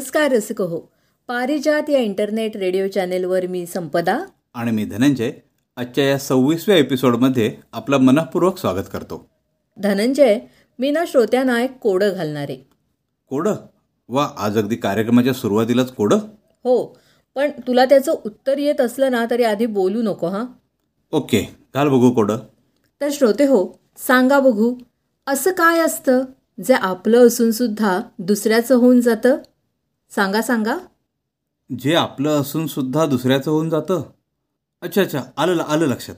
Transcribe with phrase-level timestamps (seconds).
[0.00, 0.80] नमस्कार रसिक हो
[1.28, 4.18] पारिजात या इंटरनेट रेडिओ चॅनेलवर मी संपदा.
[4.54, 5.32] आणि मी धनंजय.
[5.76, 9.28] आजच्या या सव्वीसव्या एपिसोडमध्ये आपलं मनपूर्वक स्वागत करतो.
[9.78, 10.38] धनंजय
[10.78, 12.68] मी ना श्रोत्यांना एक कोडं घालणारे.
[13.26, 13.54] कोडं?
[14.08, 16.16] वा आज अगदी कार्यक्रमाच्या सुरुवातीलाच कोडं?
[16.64, 16.98] हो
[17.34, 20.44] पण तुला त्याचं उत्तर येत असलं ना तरी आधी बोलू नको हां?
[21.12, 22.36] ओके घाल बघू कोडं.
[23.00, 24.74] तर श्रोते हो सांगा बघू
[25.26, 26.24] असं काय असतं
[26.64, 29.36] जे आपलं असून सुद्धा दुसऱ्याचं होऊन जातं?
[30.10, 30.78] सांगा सांगा.
[31.78, 34.02] जे आपलं असून सुद्धा दुसऱ्याचं होऊन जातं.
[34.82, 35.22] अच्छा अच्छा.
[35.36, 36.14] आलं आलं लक्षात.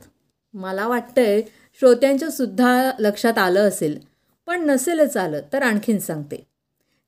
[0.54, 1.42] मला वाटतंय
[1.80, 3.98] श्रोत्यांच्या सुद्धा लक्षात आलं असेल
[4.46, 6.46] पण नसेलच आलं तर आणखीन सांगते.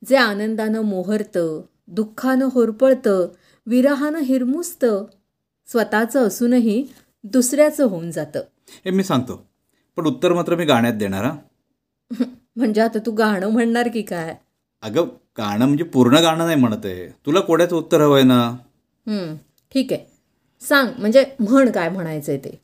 [0.09, 3.29] जे आनंदानं मोहरतं दुःखानं होरपळतं
[3.67, 5.05] विरहानं हिरमुसतं
[5.67, 6.87] स्वतःचं असूनही
[7.25, 8.41] दुसऱ्याचं होऊन जातं.
[8.85, 9.47] हे मी सांगतो
[9.97, 11.37] पण उत्तर मात्र मी गाण्यात देणार हा.
[12.57, 14.37] म्हणजे आता तू गाणं म्हणणार की काय?
[14.85, 15.07] अगं
[15.39, 17.07] गाणं म्हणजे पूर्ण गाणं नाही म्हणत आहे.
[17.27, 18.57] तुला कोड्याचं उत्तर हवं आहे ना?
[19.73, 20.05] ठीक आहे.
[20.61, 22.61] सांग म्हणजे म्हण काय म्हणायचंय ते?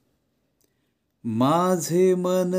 [1.25, 2.53] माझे मन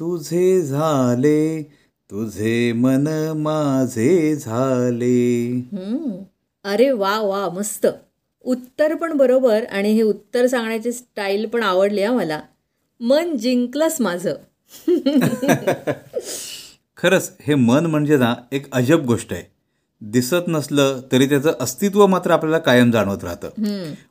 [0.00, 1.62] तुझे झाले
[2.10, 3.06] तुझे मन
[3.36, 5.50] माझे झाले.
[6.64, 7.86] अरे वा वा मस्त.
[8.44, 12.40] उत्तर पण बरोबर आणि हे उत्तर सांगण्याची स्टाईल पण आवडली हा मला.
[13.00, 14.34] मन जिंकलंस माझं.
[16.98, 19.42] खरंच हे मन म्हणजे ना एक अजब गोष्ट आहे.
[20.02, 23.48] दिसत नसलं तरी त्याचं अस्तित्व मात्र आपल्याला कायम जाणवत राहतं.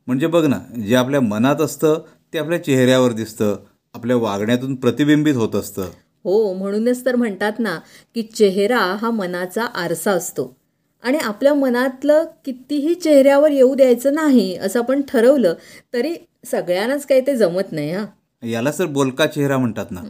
[0.08, 2.00] म्हणजे बघ ना जे आपल्या मनात असतं
[2.34, 3.56] ते आपल्या चेहऱ्यावर दिसतं
[3.96, 5.90] आपल्या वागण्यातून प्रतिबिंबित होत असतं.
[6.26, 7.78] हो म्हणूनच तर म्हणतात ना
[8.16, 10.54] की चेहरा हा मनाचा आरसा असतो.
[11.04, 15.54] आणि आपल्या मनातलं कितीही चेहऱ्यावर येऊ द्यायचं नाही असं आपण ठरवलं
[15.94, 16.16] तरी
[16.46, 18.06] सगळ्यांनाच काही ते जमत नाही हा.
[18.44, 20.02] याला तर बोलका चेहरा म्हणतात ना.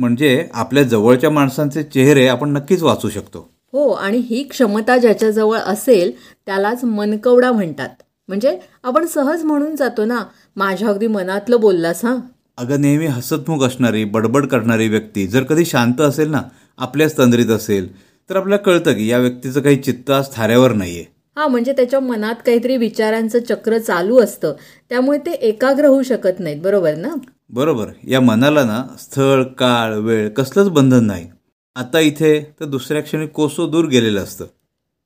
[0.00, 3.48] म्हणजे आपल्या जवळच्या माणसांचे चेहरे आपण नक्कीच वाचू शकतो.
[3.72, 6.12] हो आणि ही क्षमता ज्याच्याजवळ असेल
[6.46, 7.88] त्यालाच मनकवडा म्हणतात.
[8.28, 10.22] म्हणजे आपण सहज म्हणून जातो ना
[10.56, 12.16] माझ्या अगदी मनातलं बोललास हा?
[12.58, 16.42] अगं नेहमी हसतमुख असणारी बडबड करणारी व्यक्ती जर कधी शांत असेल ना
[16.78, 17.88] आपल्याच तंद्रीत असेल
[18.30, 21.04] तर आपल्याला कळतं की या व्यक्तीचं काही चित्त आज थाऱ्यावर नाहीये.
[21.36, 24.52] हा म्हणजे त्याच्या मनात काहीतरी विचारांचं चक्र चालू असतं.
[24.88, 27.08] त्यामुळे ते एकाग्र होऊ शकत नाहीत बरोबर ना?
[27.50, 27.88] बरोबर.
[28.08, 31.28] या मनाला ना स्थळ काळ वेळ कसलंच बंधन नाही.
[31.76, 34.46] आता इथे तर दुसऱ्या क्षणी कोसो दूर गेलेलं असतं.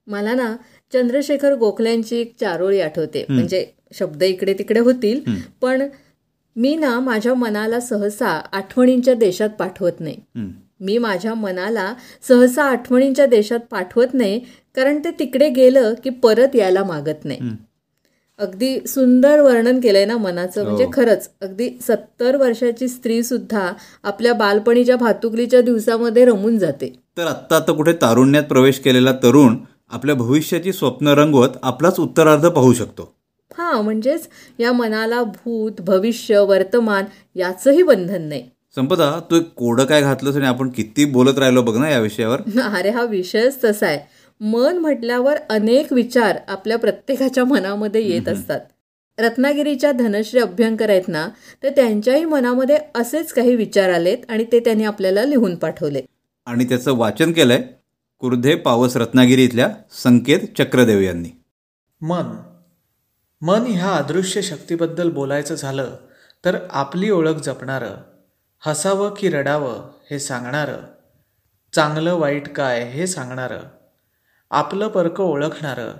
[0.07, 0.55] मला ना
[0.93, 3.25] चंद्रशेखर गोखल्यांची एक चारोळी आठवते.
[3.29, 5.21] म्हणजे शब्द इकडे तिकडे होतील
[5.61, 5.87] पण
[6.55, 10.17] मी ना माझ्या मनाला सहसा आठवणींच्या देशात पाठवत नाही.
[10.79, 11.93] मी माझ्या मनाला
[12.27, 14.39] सहसा आठवणींच्या देशात पाठवत नाही
[14.75, 17.39] कारण ते तिकडे गेलं की परत यायला मागत नाही.
[18.39, 21.29] अगदी सुंदर वर्णन केलंय ना मनाचं म्हणजे खरंच.
[21.41, 23.71] अगदी सत्तर वर्षाची स्त्री सुद्धा
[24.03, 26.93] आपल्या बालपणीच्या भातुकलीच्या दिवसामध्ये रमून जाते.
[27.17, 29.57] तर आत्ता आता कुठे तारुण्यात प्रवेश केलेला तरुण
[29.89, 33.13] आपल्या भविष्याची स्वप्न रंगवत आपलाच उत्तरार्ध पाहू शकतो.
[33.57, 34.27] हा म्हणजेच
[34.59, 37.05] या मनाला भूत भविष्य वर्तमान
[37.35, 38.43] याचंही बंधन नाही.
[38.75, 42.41] संपदा तू एक कोडं काय घातलंस आणि आपण किती बोलत राहिलो बघ ना या विषयावर.
[42.75, 43.99] अरे हा विषयच तसा आहे.
[44.41, 48.59] मन म्हटल्यावर अनेक विचार आपल्या प्रत्येकाच्या मनामध्ये येत असतात.
[49.17, 51.29] रत्नागिरीच्या धनश्री अभ्यंकर आहेत ना
[51.63, 56.01] तर त्यांच्याही मनामध्ये असेच काही विचार आलेत आणि ते त्यांनी आपल्याला लिहून पाठवले.
[56.45, 57.61] आणि त्याचं वाचन केलंय
[58.19, 59.69] कुर्धे पावस रत्नागिरी इथल्या
[60.03, 61.29] संकेत चक्रदेव यांनी.
[62.01, 62.35] मन.
[63.41, 65.95] मन ह्या अदृश्य शक्तीबद्दल बोलायचं झालं
[66.45, 67.95] तर आपली ओळख जपणारं
[68.59, 70.77] हसावं की रडावं हे सांगणारं
[71.73, 73.59] चांगलं वाईट काय हे सांगणारं
[74.51, 75.93] आपलं परकं ओळखणारं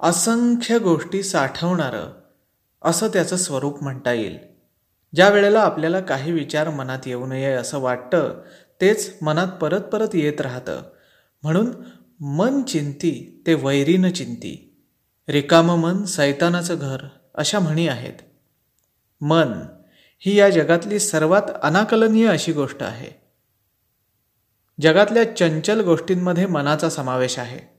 [0.00, 2.12] असंख्य गोष्टी साठवणारं
[2.82, 4.38] असं त्याचं स्वरूप म्हणता येईल.
[5.14, 8.42] ज्या वेळेला आपल्याला काही विचार मनात येऊ नये असं वाटतं
[8.80, 10.82] तेच मनात परत परत येत राहतं.
[11.42, 11.70] म्हणून
[12.20, 14.84] मन चिंती ते वैरीनं चिंती.
[15.28, 16.98] रिकामं मन सैतानाचं घर
[17.34, 18.14] अशा म्हणी आहेत.
[19.20, 19.52] मन
[20.18, 23.27] ही या जगातली सर्वात अनाकलनीय अशी गोष्ट आहे.
[24.80, 27.78] जगातल्या चंचल गोष्टींमध्ये मनाचा समावेश आहे.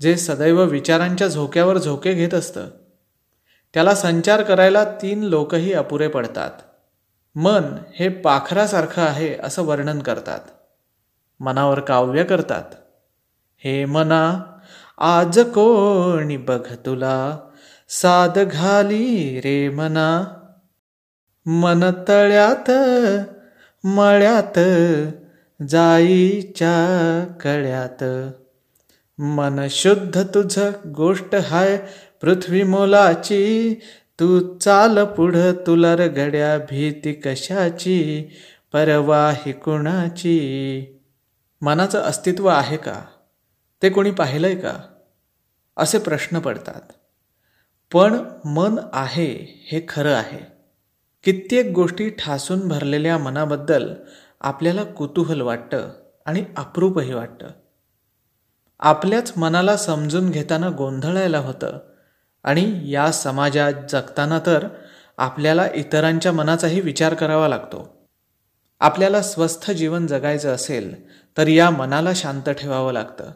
[0.00, 2.66] जे सदैव विचारांच्या झोक्यावर झोके घेत असतं.
[3.74, 6.50] त्याला संचार करायला तीन लोकही अपुरे पडतात.
[7.34, 7.62] मन
[7.94, 10.40] हे पाखरासारखं आहे असं वर्णन करतात.
[11.40, 12.64] मनावर काव्य करतात.
[13.64, 14.42] हे मना
[14.98, 17.38] आज कोणी बघ तुला
[17.88, 20.24] साध घाली रे मना.
[21.46, 22.70] मन तळ्यात
[23.86, 24.58] मळ्यात
[25.68, 28.30] जाईच्या कळ्यात.
[29.20, 31.76] मन शुद्ध तुझ गोष्ट हाय
[32.20, 33.74] पृथ्वी मोलाची.
[34.20, 38.24] तू चाल पुढं तुला गड्या भीती कशाची?
[38.72, 40.86] परवा ही कुणाची?
[41.60, 43.02] मनाचं अस्तित्व आहे का?
[43.82, 44.72] ते कोणी पाहिलंय का?
[45.76, 46.92] असे प्रश्न पडतात.
[47.92, 50.38] पण मन आहे हे खरं आहे.
[51.24, 53.94] कित्येक गोष्टी ठासून भरलेल्या मनाबद्दल
[54.44, 55.88] आपल्याला कुतूहल वाटतं
[56.26, 57.46] आणि अप्रूपही वाटतं.
[58.80, 61.78] आपल्याच मनाला समजून घेताना गोंधळायला होतं
[62.44, 64.68] आणि या समाजात जगताना तर
[65.18, 68.08] आपल्याला इतरांच्या मनाचाही विचार करावा लागतो.
[68.80, 71.08] आपल्याला स्वस्थ जीवन जगायचं असेल
[71.38, 73.30] तर या मनाला शांत ठेवावं लागतं.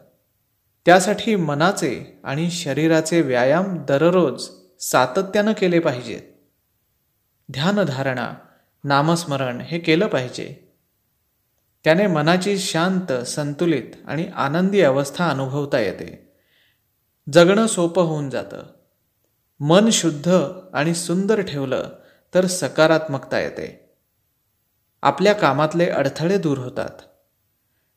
[0.85, 6.21] त्यासाठी मनाचे आणि शरीराचे व्यायाम दररोज सातत्यानं केले पाहिजेत.
[7.51, 8.33] ध्यानधारणा
[8.83, 10.68] नामस्मरण हे केलं पाहिजे.
[11.83, 16.33] त्याने मनाची शांत संतुलित आणि आनंदी अवस्था अनुभवता येते.
[17.33, 18.63] जगणं सोपं होऊन जातं.
[19.59, 20.41] मन शुद्ध
[20.73, 21.89] आणि सुंदर ठेवलं
[22.33, 23.95] तर सकारात्मकता येते.
[25.01, 26.89] आपल्या कामातले अडथळे दूर होतात.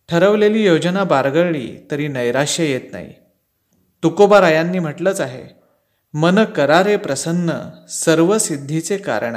[0.09, 3.15] ठरवलेली योजना बारगळली तरी नैराश्य येत नाही.
[4.03, 5.63] तुकोबारायांनी म्हटलंच आहे
[6.15, 9.37] मन करारे प्रसन्न सर्व सिद्धीचे कारण.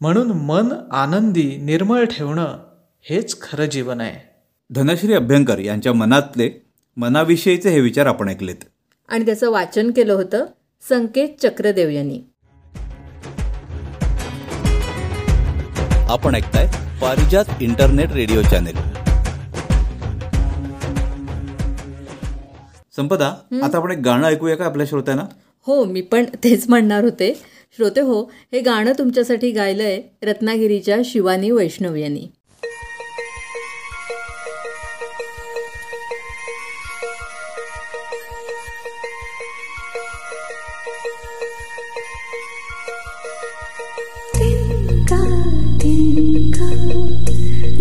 [0.00, 2.65] म्हणून मन आनंदी निर्मळ ठेवणं
[3.08, 4.20] हेच खरं जीवन आहे.
[4.70, 6.66] धनश्री अभ्यंकर यांच्या मनातले
[6.96, 8.64] मनाविषयीचे हे विचार आपण ऐकलेत.
[9.08, 10.46] आणि त्याचं वाचन केलं होतं
[10.88, 12.20] संकेत चक्रदेव यांनी.
[16.08, 16.66] आपण ऐकताय
[17.02, 18.76] Parijat internet radio channel.
[22.96, 23.28] Sampada
[23.62, 25.24] आता आपण एक गाणं ऐकूया का आपल्या श्रोत्यांना?
[25.66, 27.40] हो मी पण तेच म्हणणार होते.
[27.76, 28.22] श्रोते हो
[28.52, 32.28] हे गाणं तुमच्यासाठी गायलंय रत्नागिरीच्या शिवानी वैष्णव यांनी.
[45.06, 45.24] तिनका
[45.78, 46.68] तिनका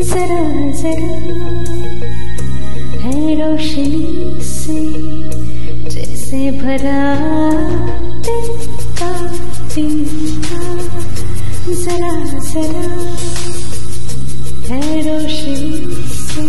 [0.09, 0.41] जरा
[0.79, 1.13] जरा
[3.03, 4.77] है रोशनी से
[5.89, 7.01] जैसे भरा
[8.27, 9.09] तिनका
[9.73, 10.59] तिनका
[11.83, 12.13] जरा
[12.51, 12.85] जरा
[14.69, 15.73] है रोशनी
[16.21, 16.47] से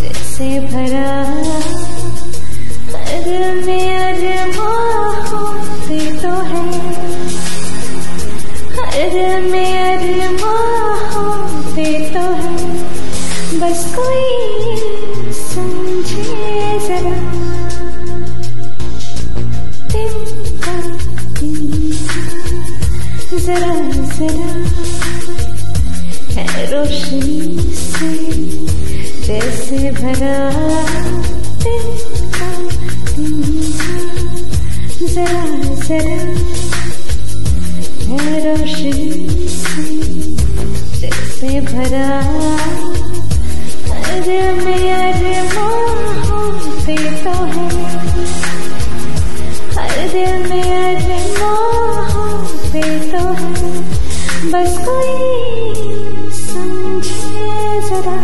[0.00, 1.08] जैसे भरा
[2.94, 4.76] हर में अरमां
[5.30, 6.73] होते तो है
[9.40, 12.66] में अरमां होते तो है।
[13.60, 14.24] बस कोई
[15.32, 16.24] समझे
[16.88, 17.18] जरा।
[19.92, 20.76] तिनका
[23.44, 23.74] जरा
[24.18, 24.52] जरा
[26.32, 28.12] है रोशनी से
[29.26, 30.38] जैसे भरा
[31.64, 32.50] तिनका
[33.14, 33.94] तिनका
[35.14, 35.44] जरा
[35.84, 36.18] जरा
[38.06, 39.23] है रोशनी
[41.00, 42.08] जैसे भरा
[43.88, 47.68] हर में अरमां होते तो है।
[49.74, 53.52] हर में अरमां होते तो है।
[54.50, 55.24] बस कोई
[56.32, 58.23] समझे जरा।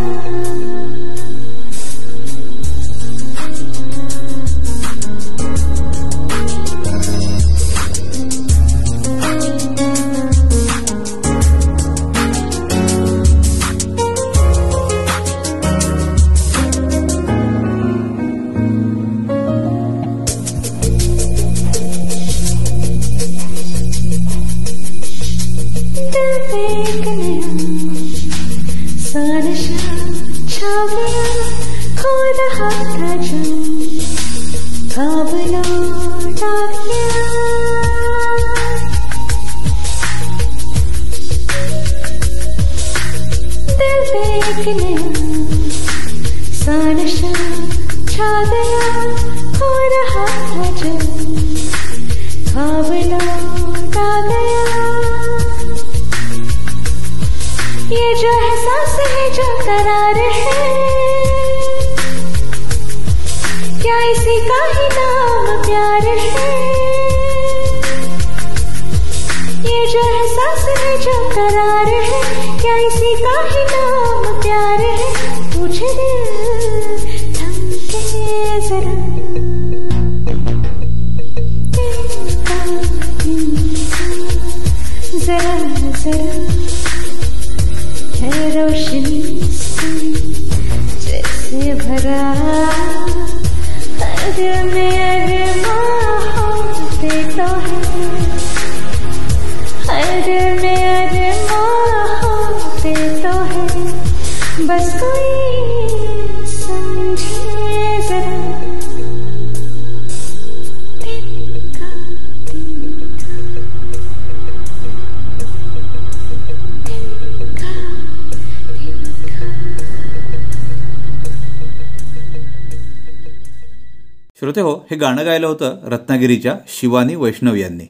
[124.42, 127.84] श्रोते हो हे गाणं गायलं होतं रत्नागिरीच्या शिवानी वैष्णव यांनी.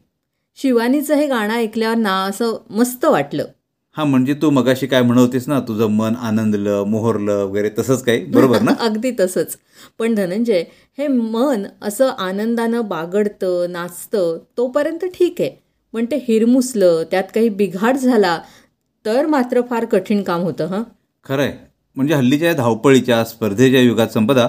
[0.57, 3.45] शिवानीचं हे गाणं ऐकल्यावर ना असं मस्त वाटलं.
[3.97, 8.25] हा म्हणजे तू मगाशी काय म्हणत होतीस ना तुझं मन आनंदलं मोहरलं वगैरे तसंच काही?
[8.25, 8.71] बरोबर ना?
[8.81, 9.57] अगदी तसंच.
[9.99, 10.65] पण धनंजय
[10.99, 15.51] हे मन असं आनंदानं बागडतं नाचतं तोपर्यंत ठीक आहे.
[15.95, 18.39] पण ते हिरमुसलं त्यात काही बिघाड झाला
[19.05, 20.83] तर मात्र फार कठीण काम होतं हं?
[21.25, 21.53] खरंय.
[21.97, 24.49] म्हणजे हल्लीच्या धावपळीच्या स्पर्धेच्या युगात संपदा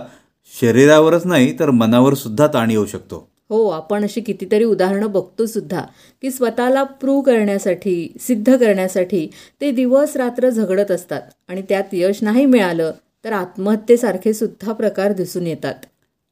[0.62, 3.32] शरीरावरच नाही तर मनावर सुद्धा ताण येऊ शकतो.
[3.50, 5.82] हो आपण अशी कितीतरी उदाहरणं बघतो सुद्धा
[6.22, 9.28] की स्वतःला प्रूव्ह करण्यासाठी सिद्ध करण्यासाठी
[9.62, 12.92] ते दिवस रात्र झगडत असतात आणि त्यात यश नाही मिळालं
[13.26, 15.76] तर आत्महत्येसारखे सुद्धा प्रकार दिसून येतात.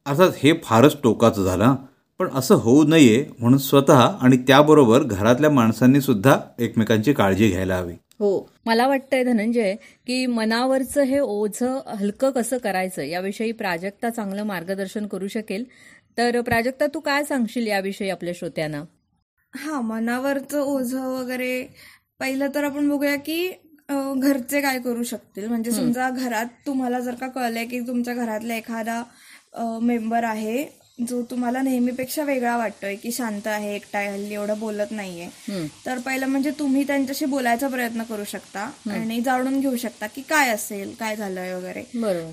[0.06, 1.74] अर्थात हे फारच टोकाचं झालं.
[2.18, 7.94] पण असं होऊ नये म्हणून स्वतः आणि त्याबरोबर घरातल्या माणसांनी सुद्धा एकमेकांची काळजी घ्यायला हवी.
[8.20, 8.46] हो.
[8.66, 9.74] मला वाटतंय धनंजय
[10.06, 15.64] की मनावरचं हे ओझं हलकं कसं करायचं याविषयी प्राजक्ता चांगलं मार्गदर्शन करू शकेल.
[16.18, 18.82] तर प्राजक्ता तू काय सांगशील याविषयी आपल्या श्रोत्यांना?
[19.54, 21.62] हा मनावरचं ओझं वगैरे
[22.20, 23.48] पहिलं तर आपण बघूया की
[23.88, 25.46] घरचे काय करू शकतील.
[25.48, 29.02] म्हणजे समजा घरात तुम्हाला जर का कळलंय की तुमच्या घरातला एखादा
[29.82, 30.62] मेंबर आहे
[31.08, 35.28] जो तुम्हाला नेहमीपेक्षा वेगळा वाटतोय की शांत आहे एकटा हल्ली एवढं बोलत नाहीये.
[35.86, 40.50] तर पहिलं म्हणजे तुम्ही त्यांच्याशी बोलायचा प्रयत्न करू शकता आणि जाणून घेऊ शकता की काय
[40.50, 41.82] असेल काय झालंय वगैरे.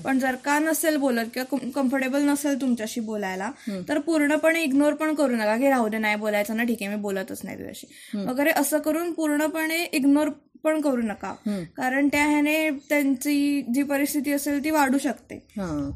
[0.04, 3.50] पण जर का नसेल बोलत किंवा कम्फर्टेबल नसेल तुमच्याशी बोलायला
[3.88, 7.00] तर पूर्णपणे इग्नोर पण करू नका की राहू दे नाही बोलायचं ना ठीक आहे मी
[7.02, 7.86] बोलतच नाही तुझ्याशी.
[8.26, 10.28] वगैरे असं करून पूर्णपणे इग्नोर
[10.64, 11.34] पण करू नका.
[11.76, 15.38] कारण त्या ह्याने त्यांची जी परिस्थिती असेल ती वाढू शकते.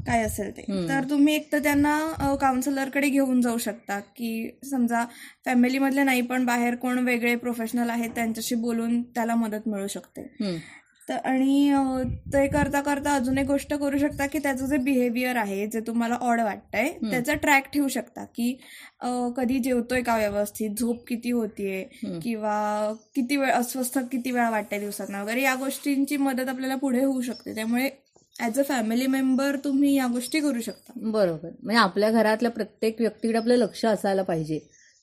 [0.07, 0.63] काय असेल ते.
[0.89, 1.99] तर तुम्ही एक तर त्यांना
[2.41, 3.99] काउन्सिलरकडे घेऊन जाऊ शकता.
[4.01, 5.05] की समजा
[5.45, 10.23] फॅमिलीमधले नाही पण बाहेर कोण वेगळे प्रोफेशनल आहेत त्यांच्याशी बोलून त्याला मदत मिळू शकते.
[11.13, 11.73] तर आणि
[12.33, 16.15] ते करता करता अजून एक गोष्ट करू शकता की त्याचं जे बिहेवियर आहे जे तुम्हाला
[16.15, 18.53] ऑड वाटतंय त्याचा ट्रॅक ठेवू शकता की
[19.37, 21.83] कधी जेवतोय का व्यवस्थित झोप किती होतीये
[22.23, 27.21] किंवा किती वेळ अस्वस्थ किती वेळा वाटते दिवसात वगैरे या गोष्टींची मदत आपल्याला पुढे होऊ
[27.21, 27.55] शकते.
[27.55, 27.89] त्यामुळे
[28.41, 30.93] ऍज अ फॅमिली मेंबर तुम्ही या गोष्टी करू शकता.
[30.97, 31.49] बरोबर.
[31.63, 34.59] म्हणजे आपल्या घरातल्या प्रत्येक व्यक्तीकडे आपलं लक्ष असायला पाहिजे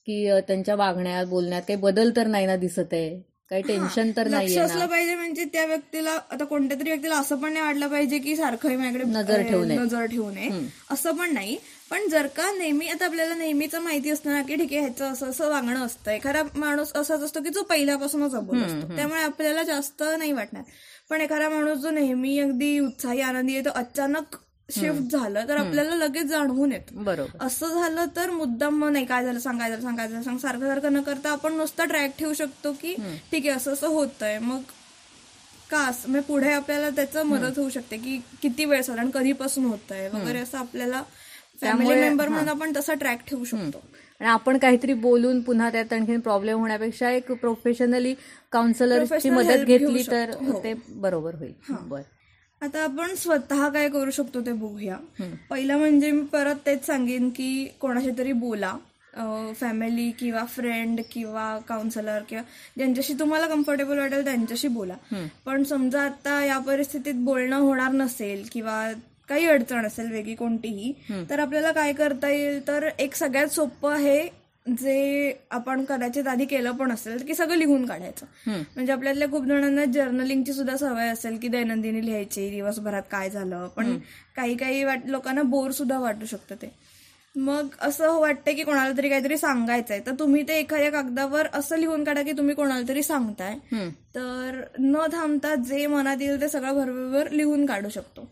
[0.07, 3.28] की त्यांच्या वागण्यात बोलण्यात काही बदल तर नाही ना दिसत आहे.
[3.51, 7.35] काही टेन्शन तर लक्ष नाहीये असलं पाहिजे म्हणजे त्या व्यक्तीला आता कोणत्या तरी व्यक्तीला असं
[7.35, 9.77] पण नाही वाटलं पाहिजे की सारखं माझ्याकडे नजर ठेवू नये.
[9.77, 10.49] नजर ठेवू नये.
[10.89, 11.57] असं पण नाही.
[11.91, 15.29] पण जर का नेहमी आता आपल्याला नेहमीच माहिती असतं ना की ठीक आहे ह्याचं असं
[15.29, 18.95] असं वागणं असतं एखादा माणूस असाच असतो की जो पहिल्यापासूनच अबोल असतो.
[18.95, 20.63] त्यामुळे आपल्याला जास्त नाही वाटणार.
[21.09, 24.35] पण एखादा माणूस जो नेहमी अगदी उत्साही आनंदी आहे तो अचानक
[24.69, 27.03] शिफ्ट झालं तर आपल्याला लगेच जाणवून येतं.
[27.03, 27.45] बरोबर.
[27.45, 30.37] असं झालं तर मुद्दाम मग नाही काय झालं सांग काय झालं सांग काय झालं सांग
[30.37, 32.93] सारखं सारखं न करता आपण नुसता ट्रॅक ठेवू शकतो की
[33.31, 34.39] ठीक आहे असं असं होतंय.
[34.39, 34.61] मग
[35.69, 40.39] का म्हणजे पुढे आपल्याला त्याचं मदत होऊ शकते की किती वेळ साधारण कधीपासून होतंय वगैरे
[40.39, 41.03] असं आपल्याला
[41.61, 43.81] फॅमिली मेंबर म्हणून आपण तसा ट्रॅक ठेवू शकतो.
[44.21, 48.13] आणि आपण काहीतरी बोलून पुन्हा त्यात आणखी प्रॉब्लेम होण्यापेक्षा एक प्रोफेशनली
[48.51, 50.31] काउन्सिलरची मदत घेतली तर.
[50.41, 50.59] हो.
[50.63, 51.53] ते बरोबर होईल.
[51.69, 52.01] बर.
[52.61, 54.97] आता आपण स्वतः काय करू शकतो ते बघूया.
[55.49, 58.75] पहिलं म्हणजे मी परत तेच सांगेन की कोणाशी तरी बोला.
[59.59, 62.43] फॅमिली किंवा फ्रेंड किंवा काउन्सिलर किंवा
[62.77, 64.95] ज्यांच्याशी तुम्हाला कम्फर्टेबल वाटेल त्यांच्याशी बोला.
[65.45, 68.91] पण समजा आता या परिस्थितीत बोलणं होणार नसेल किंवा
[69.29, 70.93] काही अडचण असेल वेगळी कोणतीही
[71.29, 72.67] तर आपल्याला काय करता येईल?
[72.67, 74.27] तर एक सगळ्यात सोपं आहे
[74.65, 78.25] जे आपण कदाचित आधी केलं पण असेल की सगळं लिहून काढायचं.
[78.47, 83.97] म्हणजे आपल्यातल्या खूप जणांना जर्नलिंगची सुद्धा सवय असेल की दैनंदिनी लिहायची दिवसभरात काय झालं पण
[84.35, 86.71] काही काही वाट लोकांना बोर सुद्धा वाटू शकतं ते.
[87.39, 89.99] मग असं वाटतं की कोणाला तरी काहीतरी सांगायचंय.
[90.05, 93.55] तर तुम्ही ते एखाद्या कागदावर असं लिहून काढा की तुम्ही कोणाला तरी सांगताय.
[94.15, 98.27] तर न थांबता जे मनात येईल ते सगळं भरभर लिहून काढू शकतो.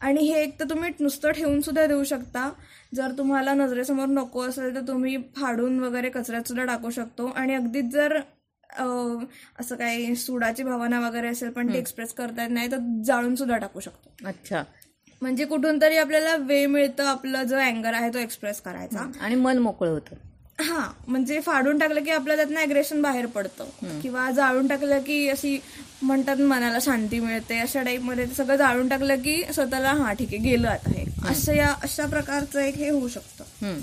[0.00, 2.50] आणि हे एक तर तुम्ही नुसतं ठेवून सुद्धा देऊ शकता.
[2.94, 7.26] जर तुम्हाला नजरेसमोर नको असेल तर तुम्ही फाडून वगैरे कचऱ्यात सुद्धा टाकू शकतो.
[7.26, 8.20] आणि अगदीच जर
[9.58, 13.56] असं काही सुडाची भावना वगैरे असेल पण ती एक्सप्रेस करता येत नाही तर जाळून सुद्धा
[13.56, 14.26] टाकू शकतो.
[14.26, 14.62] अच्छा.
[15.22, 19.10] म्हणजे कुठून तरी आपल्याला वे मिळतं आपलं जो अँगर आहे तो एक्सप्रेस करायचा.
[19.20, 20.16] आणि मन मोकळं होतं.
[20.62, 24.00] हा म्हणजे फाडून टाकलं की आपल्या त्यातनं अग्रेशन बाहेर पडतं.
[24.02, 25.58] किंवा जाळून टाकलं की अशी
[26.02, 27.58] म्हणतात मनाला शांती मिळते.
[27.58, 31.04] अशा टाईपमध्ये सगळं जाळून टाकलं की स्वतःला हा ठीक आहे गेलं आता हे.
[31.28, 33.78] अशा या अशा प्रकारचं एक हे होऊ शकतं.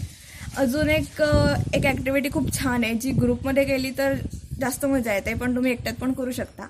[0.57, 1.21] अजून एक
[1.73, 2.93] एक ऍक्टिव्हिटी खूप छान आहे.
[2.93, 4.13] जी ग्रुपमध्ये केली तर
[4.59, 6.65] जास्त मजा येते पण तुम्ही एकट्यात पण करू शकता.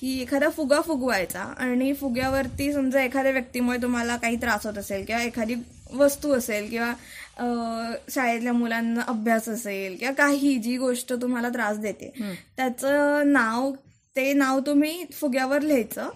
[0.00, 5.22] की एखादा फुगा फुगवायचा आणि फुग्यावरती समजा एखाद्या व्यक्तीमुळे तुम्हाला काही त्रास होत असेल किंवा
[5.22, 5.54] एखादी
[5.94, 6.92] वस्तू असेल किंवा
[8.10, 12.12] शाळेतल्या मुलांना अभ्यास असेल किंवा काही जी गोष्ट तुम्हाला त्रास देते
[12.56, 13.70] त्याचं नाव
[14.16, 16.08] ते नाव तुम्ही फुग्यावर लिहायचं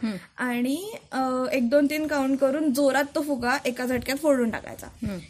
[0.44, 0.76] आणि
[1.52, 4.86] एक दोन तीन काउंट करून जोरात तो फुगा एका झटक्यात फोडून टाकायचा.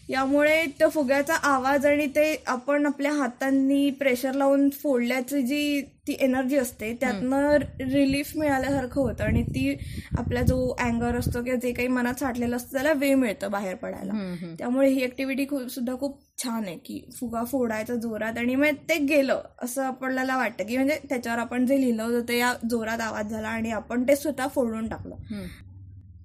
[0.09, 6.57] यामुळे त्या फुग्याचा आवाज आणि ते आपण आपल्या हातांनी प्रेशर लावून फोडल्याची जी ती एनर्जी
[6.57, 7.57] असते त्यातनं
[7.93, 9.75] रिलीफ मिळाल्यासारखं होतं आणि ती
[10.19, 14.13] आपला जो अँगर असतो किंवा जे काही मनात साठलेलं असतं त्याला वेळ मिळतं बाहेर पडायला.
[14.59, 19.43] त्यामुळे ही ऍक्टिव्हिटी सुद्धा खूप छान आहे की फुगा फोडायचा जोरात आणि मग ते गेलं
[19.63, 23.49] असं आपल्याला वाटतं की म्हणजे त्याच्यावर आपण जे लिहिलं होतं ते या जोरात आवाज झाला
[23.49, 25.15] आणि आपण ते स्वतः फोडून टाकलं.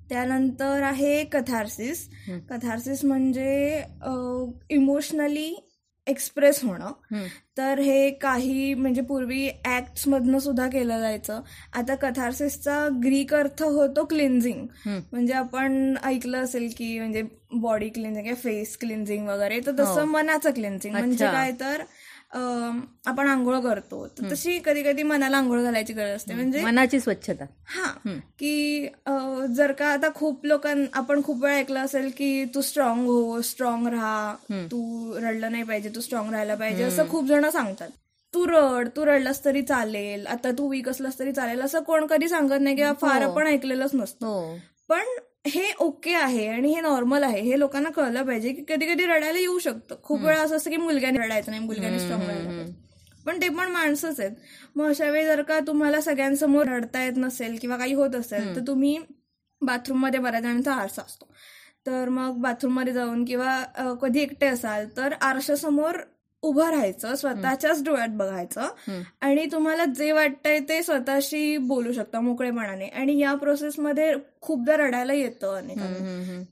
[0.10, 2.08] त्यानंतर आहे कथार्सिस
[2.50, 3.82] कथार्सिस म्हणजे
[4.70, 5.54] इमोशनली
[6.10, 6.92] एक्सप्रेस होणं.
[7.58, 11.42] तर हे काही म्हणजे पूर्वी ऍक्ट मधनं सुद्धा केलं जायचं.
[11.74, 18.78] आता कथार्सिसचा ग्रीक अर्थ होतो क्लिन्झिंग म्हणजे आपण ऐकलं असेल की म्हणजे बॉडी क्लिन्झिंग फेस
[18.78, 21.26] क्लिन्झिंग वगैरे तर तसं मनाचं क्लिन्झिंग म्हणजे.
[21.26, 21.82] काय तर
[22.32, 24.06] आपण आंघोळ करतो.
[24.08, 26.34] तर तशी कधी कधी मनाला आंघोळ घालायची गरज असते.
[26.34, 27.46] म्हणजे मनाची स्वच्छता.
[27.68, 27.92] हा.
[28.40, 28.88] की
[29.56, 33.88] जर का आता खूप लोकां आपण खूप वेळा ऐकलं असेल की तू स्ट्रॉंग हो स्ट्रॉंग
[33.88, 34.36] राहा.
[34.72, 37.90] तू रडलं नाही पाहिजे तू स्ट्रॉंग राहायला पाहिजे असं खूप जण सांगतात.
[38.34, 42.28] तू रड तू रडलास तरी चालेल आता तू वीक असलास तरी चालेल असं कोण कधी
[42.30, 44.26] सांगत नाही किंवा फार आपण ऐकलेलंच नसतं.
[44.28, 44.58] हो.
[44.90, 45.06] पण
[45.54, 49.40] हे ओके आहे आणि हे नॉर्मल आहे हे लोकांना कळलं पाहिजे की कधी कधी रडायला
[49.40, 49.96] येऊ शकतं.
[50.04, 52.66] खूप वेळा असं असतं की मुलग्याने रडायचं नाही मुलग्याने स्ट्रॉंग राहायला
[53.26, 54.32] पण ते पण माणसंच आहेत.
[54.76, 58.62] मग अशा वेळी जर का तुम्हाला सगळ्यांसमोर रडता येत नसेल किंवा काही होत असेल तर
[58.68, 58.98] तुम्ही
[59.62, 61.32] बाथरूममध्ये बऱ्याच जणांचा आरसा असतो.
[61.86, 66.00] तर मग बाथरूममध्ये जाऊन किंवा कधी एकटे असाल तर आरशासमोर
[66.44, 68.68] उभं राहायचं स्वतःच्याच डोळ्यात बघायचं
[69.22, 72.86] आणि तुम्हाला जे वाटतंय ते स्वतःशी बोलू शकता मोकळेपणाने.
[72.88, 75.98] आणि या प्रोसेसमध्ये खूपदा रडायला येतं अनेकांना.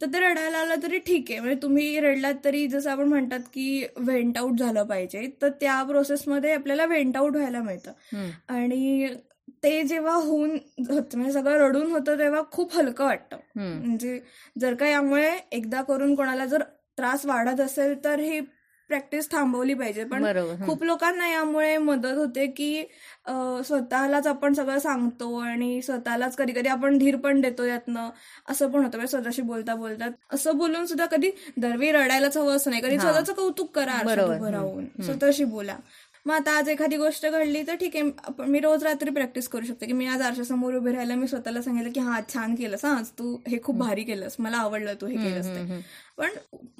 [0.01, 1.39] तर ते रडायला आलं तरी ठीक आहे.
[1.39, 6.53] म्हणजे तुम्ही रडलात तरी जसं आपण म्हणतात की व्हेंट आउट झालं पाहिजे तर त्या प्रोसेसमध्ये
[6.53, 7.91] आपल्याला व्हेंट आउट व्हायला मिळतं.
[8.47, 9.07] आणि
[9.63, 13.37] ते जेव्हा होऊन म्हणजे सगळं रडून होतं तेव्हा खूप हलकं वाटतं.
[13.79, 14.19] म्हणजे
[14.61, 16.63] जर का यामुळे एकदा करून कोणाला जर
[16.97, 18.39] त्रास वाढत असेल तर ही
[18.89, 20.03] प्रॅक्टिस थांबवली पाहिजे.
[20.03, 20.21] पण.
[20.65, 22.83] खूप लोकांना यामुळे मदत होते की
[23.65, 28.09] स्वतःलाच आपण सगळं सांगतो आणि स्वतःलाच कधी कधी आपण धीर पण देतो यातनं.
[28.49, 32.69] असं पण होतं म्हणजे स्वतःशी बोलता बोलता असं बोलून सुद्धा कधी दरवी रडायलाच हवं असं
[32.71, 32.81] नाही.
[32.81, 33.97] कधी स्वतःचं कौतुक करा
[35.03, 35.77] स्वतःशी बोला.
[36.27, 39.65] मग आता आज एखादी गोष्ट घडली तर ठीक आहे आपण मी रोज रात्री प्रॅक्टिस करू
[39.65, 39.85] शकते.
[39.85, 43.35] की मी आज आरशासमोर उभे राहायला मी स्वतःला सांगितलं की हा छान केलंस आज तू
[43.47, 45.79] हे खूप भारी केलंस मला आवडलं तू हे केलंस ते.
[46.17, 46.31] पण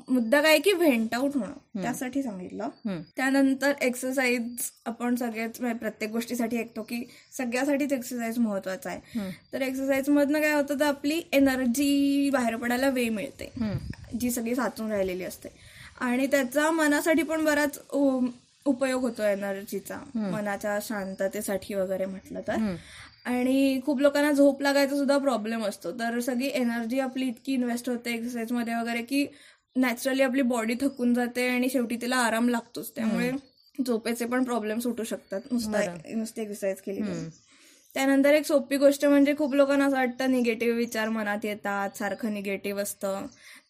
[0.10, 3.00] मुद्दा काय की व्हेंट आउट होणं त्यासाठी सांगितलं.
[3.16, 7.04] त्यानंतर एक्सरसाइज आपण सगळेच म्हणजे प्रत्येक गोष्टीसाठी ऐकतो की
[7.38, 9.32] सगळ्यासाठीच एक्सरसाइज महत्त्वाचा आहे.
[9.54, 13.52] तर एक्सरसाइज मधनं काय होतं तर आपली एनर्जी बाहेर पडायला वेळ मिळते.
[14.20, 15.50] जी सगळी साचून राहिलेली असते.
[16.00, 17.80] आणि त्याचा मनासाठी पण बराच
[18.68, 20.00] उपयोग होतो एनर्जीचा
[20.32, 22.58] मनाच्या शांततेसाठी वगैरे म्हटलं तर.
[23.26, 25.92] आणि खूप लोकांना झोप लागायचा सुद्धा प्रॉब्लेम असतो.
[25.92, 29.26] तर सगळी एनर्जी आपली इतकी इन्व्हेस्ट होते एक्सरसाइजमध्ये वगैरे की
[29.76, 32.92] नॅचरली आपली बॉडी थकून जाते आणि शेवटी तिला आराम लागतोच.
[32.96, 33.32] त्यामुळे
[33.86, 35.42] झोपेचे पण प्रॉब्लेम सुटू शकतात.
[35.52, 35.82] नुसता
[36.16, 37.28] नुसती एक्सरसाइज केली तर.
[37.96, 42.82] त्यानंतर एक सोपी गोष्ट म्हणजे खूप लोकांना असं वाटतं निगेटिव्ह विचार मनात येतात सारखं निगेटिव्ह
[42.82, 43.26] असतं.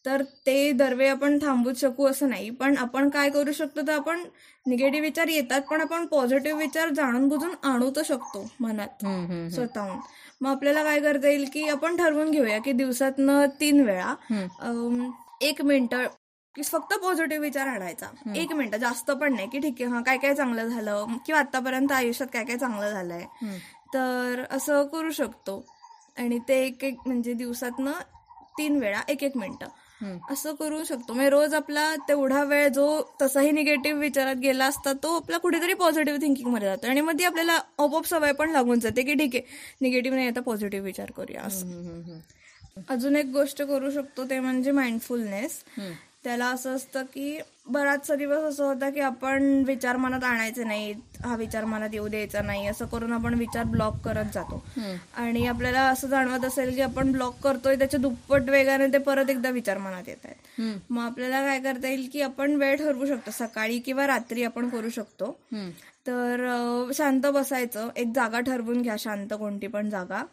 [0.05, 2.49] तर ते दरवे आपण थांबूच शकू असं नाही.
[2.49, 4.23] पण आपण काय करू शकतो तर आपण
[4.65, 9.03] निगेटिव्ह विचार येतात पण आपण पॉझिटिव्ह विचार जाणून बुजून आणू तर शकतो मनात
[9.51, 9.99] स्वतःहून.
[10.41, 14.13] मग आपल्याला काय करता येईल की आपण ठरवून घेऊया की दिवसातनं तीन वेळा
[15.41, 15.95] एक मिनिट
[16.55, 18.07] की फक्त पॉझिटिव्ह विचार आणायचा.
[18.35, 21.91] एक मिनिट जास्त पण नाही की ठीक आहे हा काय काय चांगलं झालं किंवा आतापर्यंत
[21.91, 23.25] आयुष्यात काय काय चांगलं झालंय.
[23.93, 25.63] तर असं करू शकतो.
[26.17, 27.91] आणि ते एक एक म्हणजे दिवसातनं
[28.57, 29.67] तीन वेळा एक एक मिनिटं.
[30.31, 31.13] असं करू शकतो.
[31.13, 32.85] म्हणजे रोज आपला तेवढा वेळ जो
[33.21, 36.87] तसाही निगेटिव्ह विचारात गेला असता तो आपला कुठेतरी पॉझिटिव्ह थिंकिंगमध्ये जातो.
[36.87, 39.43] आणि मग ती आपल्याला आपोआप सवय पण लागून जाते की ठीक आहे
[39.81, 42.19] निगेटिव्ह नाही आता पॉझिटिव्ह विचार करूया असं.
[42.89, 45.63] अजून एक गोष्ट करू शकतो ते म्हणजे माइंडफुलनेस
[46.27, 47.37] त्याला असं असतं की
[47.69, 50.95] बराचसा दिवस असं होता की आपण विचार मनात आणायचे नाहीत.
[51.23, 52.67] हा विचार मनात येऊ द्यायचा नाही.
[52.67, 54.63] असं करून आपण विचार ब्लॉक करत जातो.
[55.17, 59.49] आणि आपल्याला असं जाणवत असेल की आपण ब्लॉक करतोय त्याच्या दुप्पट वेगाने ते परत एकदा
[59.49, 60.61] विचार मनात येत आहेत.
[60.89, 63.31] मग आपल्याला काय करता येईल की आपण वेळ ठरवू शकतो.
[63.31, 65.37] सकाळी किंवा रात्री आपण करू शकतो.
[66.07, 66.45] तर
[66.93, 67.89] शांत बसायचं.
[67.95, 68.95] एक जागा ठरवून घ्या.
[68.99, 70.23] शांत कोणती पण जागा.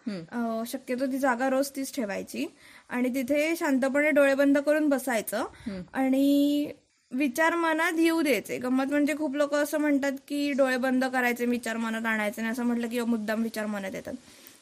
[0.67, 2.47] शक्यतो ती जागा रोज तीच ठेवायची.
[2.89, 5.45] आणि तिथे शांतपणे डोळे बंद करून बसायचं.
[5.93, 6.73] आणि
[7.13, 8.59] विचार मनात येऊ द्यायचे.
[8.59, 12.63] गंमत म्हणजे खूप लोक असं म्हणतात की डोळे बंद करायचे विचार मनात आणायचे आणि असं
[12.63, 14.15] म्हटलं की मुद्दाम विचार मनात येतात.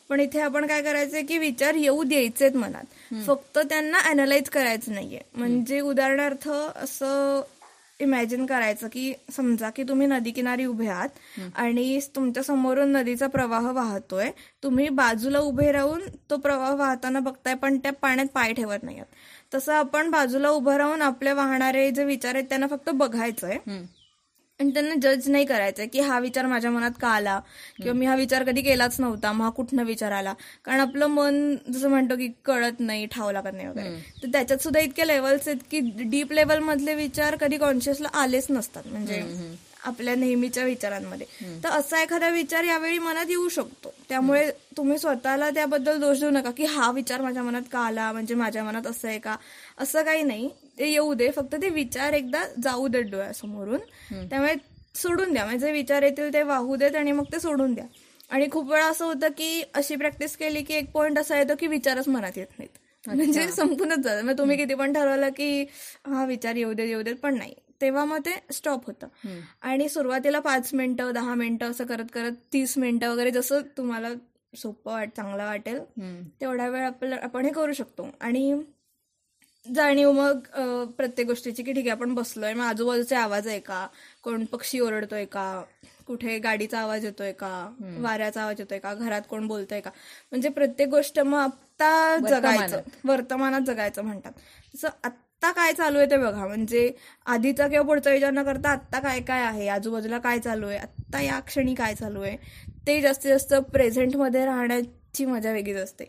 [0.08, 2.84] पण इथे आपण काय करायचंय की विचार येऊ द्यायचेत मनात.
[3.26, 5.20] फक्त त्यांना अनालाइज करायचं नाहीये.
[5.34, 7.40] म्हणजे उदाहरणार्थ असं
[8.00, 11.08] इमॅजिन करायचं की समजा की तुम्ही नदीकिनारी उभे आहात
[11.54, 14.30] आणि तुमच्या समोरून नदीचा प्रवाह वाहतोय
[14.62, 16.00] तुम्ही बाजूला उभे राहून
[16.30, 20.76] तो प्रवाह वाहताना बघताय पण त्या पाण्यात पाय ठेवत नाही आहात तसं आपण बाजूला उभं
[20.76, 23.58] राहून आपले वाहणारे जे विचार आहेत त्यांना फक्त बघायचंय.
[24.62, 27.40] आणि त्यांना जज नाही करायचंय की हा विचार माझ्या मनात का आला?
[27.76, 30.32] किंवा मी हा विचार कधी केलाच नव्हता मग हा कुठनं विचार आला?
[30.64, 33.88] कारण आपलं मन जसं म्हणतो की कळत नाही ठाव लागत नाही वगैरे.
[34.22, 38.82] तर त्याच्यात सुद्धा इतके लेवल्स आहेत की डीप लेवल मधले विचार कधी कॉन्शियसला आलेच नसतात.
[38.86, 39.22] म्हणजे
[39.84, 41.26] आपल्या नेहमीच्या विचारांमध्ये.
[41.64, 43.94] तर असा एखादा विचार यावेळी मनात येऊ शकतो.
[44.08, 48.12] त्यामुळे तुम्ही स्वतःला त्याबद्दल दोष देऊ नका की हा विचार माझ्या मनात का आला?
[48.12, 49.36] म्हणजे माझ्या मनात असं आहे का?
[49.78, 50.48] असं काही नाही.
[50.78, 51.30] ते येऊ दे.
[51.30, 53.80] फक्त ते विचार एकदा जाऊ देत डोळ्यासमोरून.
[54.28, 54.54] त्यामुळे
[54.94, 55.44] सोडून द्या.
[55.44, 57.84] म्हणजे विचार येतील ते वाहू देत आणि मग ते सोडून द्या.
[58.30, 61.66] आणि खूप वेळा असं होतं की अशी प्रॅक्टिस केली की एक पॉइंट असा येतो की
[61.66, 62.78] विचारच मनात येत नाहीत.
[63.06, 64.24] म्हणजे संपूनच जातं.
[64.26, 65.62] मग तुम्ही किती पण ठरवलं की
[66.06, 67.54] हा विचार येऊ देत येऊ देत पण नाही.
[67.80, 69.06] तेव्हा मग ते स्टॉप होतं.
[69.62, 74.08] आणि सुरुवातीला पाच मिनिटं दहा मिनिटं असं करत करत तीस मिनिटं वगैरे जसं तुम्हाला
[74.56, 75.78] सोपं वाट चांगलं वाटेल
[76.40, 78.08] तेवढा वेळ आपलं आपण हे करू शकतो.
[78.20, 78.52] आणि
[79.66, 80.38] जाणीव मग
[80.96, 83.86] प्रत्येक गोष्टीची की ठीक आहे आपण बसलोय मग आजूबाजूचे आवाज आहे का?
[84.22, 85.62] कोण पक्षी ओरडतोय का?
[86.06, 87.50] कुठे गाडीचा आवाज येतोय का?
[88.00, 88.94] वाऱ्याचा आवाज येतोय का?
[88.94, 89.90] घरात कोण बोलतोय का?
[90.30, 92.80] म्हणजे प्रत्येक गोष्ट मग आत्ता जगायचं.
[93.04, 94.32] वर्तमानात जगायचं म्हणतात.
[94.74, 96.46] तसं आत्ता काय चालू आहे ते बघा.
[96.46, 96.90] म्हणजे
[97.26, 99.68] आधीचा किंवा पुढचा विचार न करता आत्ता काय काय आहे?
[99.68, 100.78] आजूबाजूला काय चालू आहे?
[100.78, 102.36] आत्ता या क्षणी काय चालू आहे?
[102.86, 106.04] ते जास्तीत जास्त प्रेझेंटमध्ये राहण्याची मजा वेगळीच असते.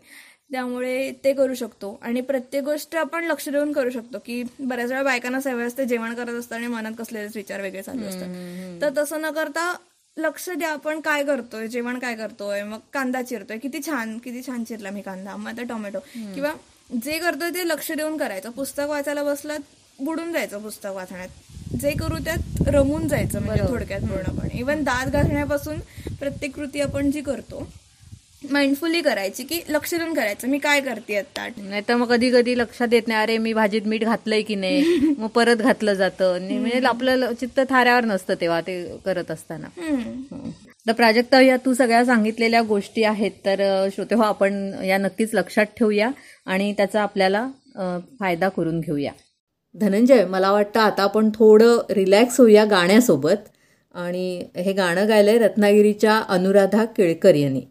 [0.54, 1.98] त्यामुळे ते करू शकतो.
[2.02, 6.14] आणि प्रत्येक गोष्ट आपण लक्ष देऊन करू शकतो की बऱ्याच वेळा बायकांना सवय असते जेवण
[6.14, 8.82] करत असतं आणि मनात कसलेच विचार वेगळे चालू असतात.
[8.82, 9.74] तर तसं न करता
[10.18, 13.58] लक्ष द्या आपण काय करतोय जेवण काय करतोय मग कांदा चिरतोय.
[13.58, 16.00] किती छान किती छान चिरला मी कांदा मग आता टोमॅटो.
[16.36, 16.54] किंवा
[17.04, 18.50] जे करतोय ते लक्ष देऊन करायचं.
[18.52, 19.60] पुस्तक वाचायला बसलात
[20.00, 21.30] बुडून जायचं पुस्तक वाचण्यात.
[21.82, 24.58] जे करू त्यात रमून जायचं म्हणजे थोडक्यात पूर्णपणे.
[24.60, 25.80] इव्हन दात घासण्यापासून
[26.20, 27.68] प्रत्येक कृती आपण जी करतो
[28.52, 31.48] माइंडफुली करायची की लक्ष देऊन करायचं मी काय करते आता?
[31.58, 34.82] नाही तर मग कधी कधी लक्षात येत नाही अरे मी भाजीत मीठ घातलंय की नाही?
[35.18, 36.34] मग परत घातलं जातं.
[36.34, 39.68] आणि म्हणजे आपलं चित्त थाऱ्यावर नसतं तेव्हा ते करत असताना.
[40.88, 45.66] तर प्राजक्ता या तू सगळ्या सांगितलेल्या गोष्टी आहेत तर श्रोते हो आपण या नक्कीच लक्षात
[45.78, 46.10] ठेवूया
[46.46, 47.48] आणि त्याचा आपल्याला
[48.20, 49.12] फायदा करून घेऊया.
[49.76, 53.50] धनंजय मला वाटतं आता आपण थोडं रिलॅक्स होऊया गाण्यासोबत.
[53.96, 57.62] आणि हे गाणं गायलंय रत्नागिरीच्या अनुराधा केळकर यांनी.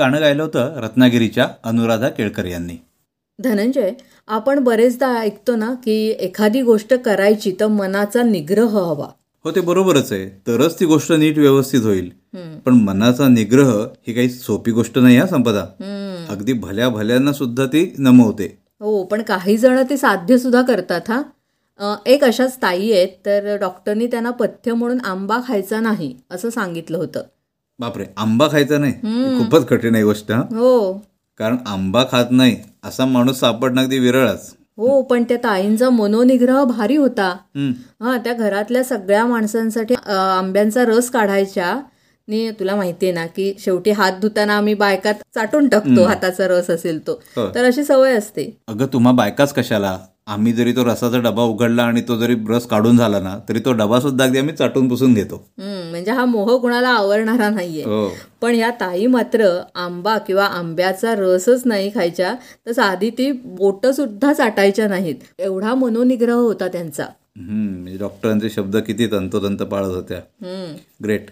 [0.00, 2.76] गाणं गायलं होतं रत्नागिरीच्या अनुराधा केळकर यांनी.
[3.38, 3.90] धनंजय
[4.28, 9.06] आपण बरेचदा ऐकतो ना की एखादी गोष्ट करायची तर मनाचा निग्रह हवा.
[9.44, 10.28] हो ते बरोबरच आहे.
[10.46, 12.10] तरच ती गोष्ट नीट व्यवस्थित होईल.
[12.66, 13.70] पण मनाचा निग्रह
[14.06, 15.64] ही काही सोपी गोष्ट नाही हा संपदा.
[16.30, 18.46] अगदी भल्या भल्यांना सुद्धा ती नमवते.
[18.80, 21.22] हो पण काही जण ते साध्य सुद्धा करतात हा.
[22.06, 27.22] एक अशाच ताई आहेत तर डॉक्टरनी त्यांना पथ्य म्हणून आंबा खायचा नाही असं सांगितलं होतं.
[27.80, 28.92] बापरे आंबा खायचा नाही.
[29.38, 30.42] खूपच कठीण आहे गोष्ट हा.
[31.38, 36.96] कारण आंबा खात नाही असा माणूस सापडणं अगदी विरळच हो पण त्या ताईंचा मनोनिग्रह भारी
[36.96, 37.28] होता.
[38.00, 41.80] हा त्या घरातल्या सगळ्या माणसांसाठी आंब्यांचा रस काढायच्या.
[42.30, 47.06] आणि तुला माहितीये ना की शेवटी हात धुताना आम्ही बायकात चाटून टाकतो हाताचा रस असेल
[47.06, 47.12] तो.
[47.36, 47.48] हो.
[47.54, 48.44] तर अशी सवय असते.
[48.68, 49.98] अगं तुम्हा बायकाच कशाला?
[50.26, 53.72] आम्ही जरी तो रसाचा डबा उघडला आणि तो जरी रस काढून झाला ना तरी तो
[53.72, 55.42] डबा सुद्धा अगदी आम्ही चाटून पुसून घेतो.
[55.58, 57.82] म्हणजे हा मोह कुणाला आवरणारा नाहीये.
[57.84, 58.08] हो.
[58.42, 62.34] पण या ताई मात्र आंबा किंवा आंब्याचा रसच नाही खायच्या
[62.66, 65.16] तर साधी ती बोट सुद्धा चाटायच्या नाहीत.
[65.38, 67.06] एवढा मनोनिग्रह होता त्यांचा.
[67.36, 70.20] म्हणजे डॉक्टरांचे शब्द किती तंतोतंत पाळत होत्या.
[71.04, 71.30] ग्रेट.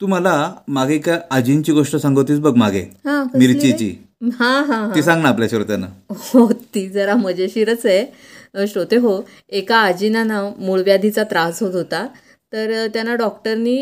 [0.00, 0.34] तू मला
[0.68, 2.80] मागे एका आजींची गोष्ट सांगवतीस बघ मागे.
[3.06, 3.22] हा?
[3.34, 3.94] मिरचीची.
[4.38, 8.66] हा हा ती सांग ना आपल्या श्रोत्यांना हो ती जरा मजेशीरच आहे.
[8.66, 12.06] श्रोते हो एका आजीना ना मूळव्याधीचा त्रास होत होता.
[12.52, 13.76] तर त्यांना डॉक्टरनी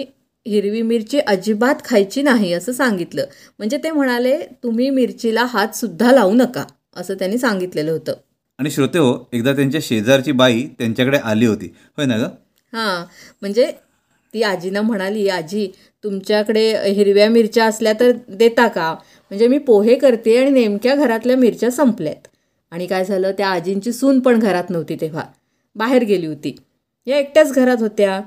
[0.47, 3.25] हिरवी मिरची अजिबात खायची नाही असं सांगितलं.
[3.59, 6.65] म्हणजे ते म्हणाले तुम्ही मिरचीला हात सुद्धा लावू नका
[6.97, 8.13] असं त्यांनी सांगितलेलं होतं.
[8.59, 11.67] आणि श्रोते हो एकदा त्यांच्या शेजारची बाई त्यांच्याकडे आली होती.
[11.97, 12.23] होय ना ग?
[12.73, 13.05] हां
[13.41, 13.71] म्हणजे
[14.35, 15.69] ती आजीनं म्हणाली आजी
[16.05, 18.93] तुमच्याकडे हिरव्या मिरच्या असल्या तर देता का?
[19.31, 22.29] म्हणजे मी पोहे करते आणि नेमक्या घरातल्या मिरच्या संपल्यात.
[22.71, 23.33] आणि काय झालं?
[23.33, 25.23] त्या आजींची सून पण घरात नव्हती तेव्हा.
[25.77, 26.57] बाहेर गेली होती.
[27.07, 28.21] या एकट्याच घरात होत्या.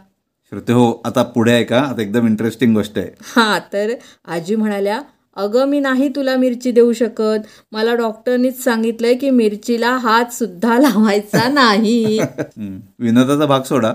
[0.49, 3.09] श्रोते हो आता पुढे आहे का आता एकदम इंटरेस्टिंग गोष्ट आहे.
[3.21, 3.93] हां तर
[4.25, 5.01] आजी म्हणाल्या
[5.35, 7.39] अगं मी नाही तुला मिरची देऊ शकत.
[7.71, 12.19] मला डॉक्टरनीच सांगितलंय की मिरचीला हात सुद्धा लावायचा नाही.
[12.99, 13.93] विनोदाचा भाग सोडा.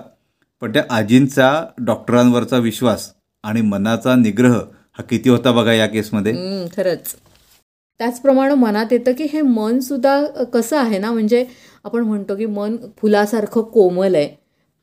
[0.60, 3.12] पण त्या आजींचा डॉक्टरांवरचा विश्वास
[3.46, 4.54] आणि मनाचा निग्रह
[4.92, 6.32] हा किती होता बघा या केसमध्ये?
[6.76, 7.14] खरंच.
[7.98, 11.44] त्याचप्रमाणे मनात येतं की हे मन सुद्धा कसं आहे ना म्हणजे
[11.84, 14.28] आपण म्हणतो की मन फुलासारखं कोमल आहे.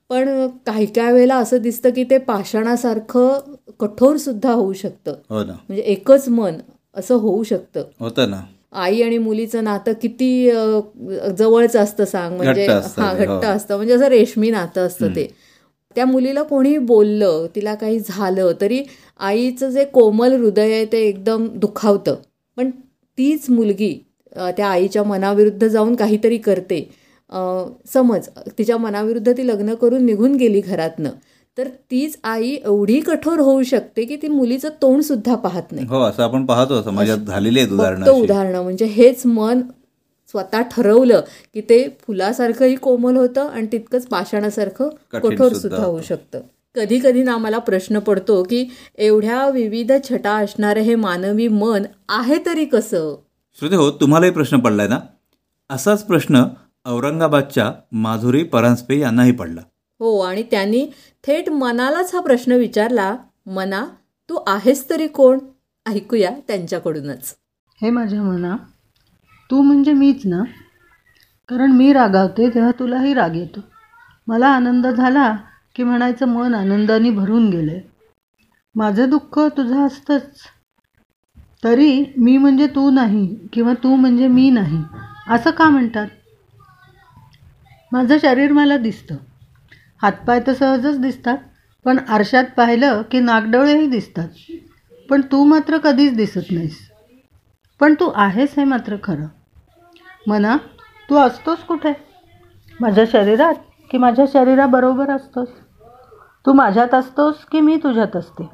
[0.10, 3.40] पण काही काही वेळेला असं दिसतं की ते पाषाणासारखं
[3.80, 5.12] कठोर सुद्धा होऊ शकतं.
[5.30, 5.54] हो ना.
[5.54, 6.58] म्हणजे एकच मन
[6.96, 7.84] असं होऊ शकतं.
[8.00, 8.42] होतं ना.
[8.74, 10.52] आई आणि मुलीचं नातं किती
[11.38, 13.42] जवळचं असतं सांग म्हणजे हा घट्ट हो.
[13.42, 13.76] असतं.
[13.76, 15.34] म्हणजे असं रेशमी नातं असतं ते.
[15.96, 18.82] त्या मुलीला कोणी बोललं तिला काही झालं तरी
[19.20, 22.16] आईचं जे कोमल हृदय आहे ते एकदम दुखावतं.
[22.58, 22.70] पण
[23.18, 23.94] तीच मुलगी
[24.58, 26.88] त्या आईच्या मनाविरुद्ध जाऊन काहीतरी करते.
[27.94, 28.28] समज
[28.58, 31.10] तिच्या मनाविरुद्ध ती लग्न करून निघून गेली घरातनं
[31.58, 35.88] तर तीच आई एवढी कठोर होऊ शकते की ती मुलीचं तोंड सुद्धा पाहत नाही.
[35.88, 37.72] हो असं आपण पाहतो समाजात झालेली आहेत.
[38.12, 39.62] उदाहरणं म्हणजे हेच मन
[40.34, 41.22] स्वतः ठरवलं
[41.54, 46.42] की ते फुलासारखंही कोमल होतं आणि तितकंच पाषाणासारखं कठोर सुद्धा सुद्धा होऊ शकतं.
[46.76, 52.38] कधी कधी ना मला प्रश्न पडतो की एवढ्या विविध छटा असणारं हे मानवी मन आहे
[52.46, 53.16] तरी कसं?
[53.60, 55.00] श्रोते हो तुम्हालाही प्रश्न पडलाय ना?
[55.70, 56.44] असाच प्रश्न
[56.86, 59.62] औरंगाबादच्या माधुरी परांजपे यांनाही पडला.
[60.00, 60.86] हो आणि त्यांनी
[61.28, 63.86] थेट मनालाच हा प्रश्न विचारला मना
[64.30, 65.40] तू आहेस तरी कोण?
[65.86, 67.36] ऐकूया त्यांच्याकडूनच.
[67.82, 68.56] हे माझ्या मना
[69.54, 70.44] तू म्हणजे मीच ना?
[71.50, 73.60] कारण मी रागावते तेव्हा तुलाही राग येतो.
[74.28, 75.38] मला आनंद झाला
[75.76, 77.82] की म्हणायचं मन आनंदाने भरून गेलंय.
[78.76, 80.24] माझं दुःख तुझं असतंच.
[81.64, 84.84] तरी मी म्हणजे तू नाही किंवा तू म्हणजे मी नाही.
[85.28, 86.08] असं का म्हणतात?
[87.92, 89.16] माझं शरीर मला दिसतं.
[90.02, 91.38] हातपाय तर सहजच दिसतात
[91.86, 94.28] पण आरशात पाहिलं की नागडोळेही दिसतात.
[95.10, 96.90] पण तू मात्र कधीच दिसत नाहीस.
[97.80, 99.26] पण तू आहेस हे मात्र खरं.
[100.28, 100.58] म्हणा
[101.10, 101.94] तू असतोस कुठे?
[102.80, 103.54] माझ्या शरीरात
[103.92, 105.48] की माझ्या शरीराबरोबर असतोस?
[106.46, 108.50] तू माझ्यात असतोस की मी तुझ्यात असते?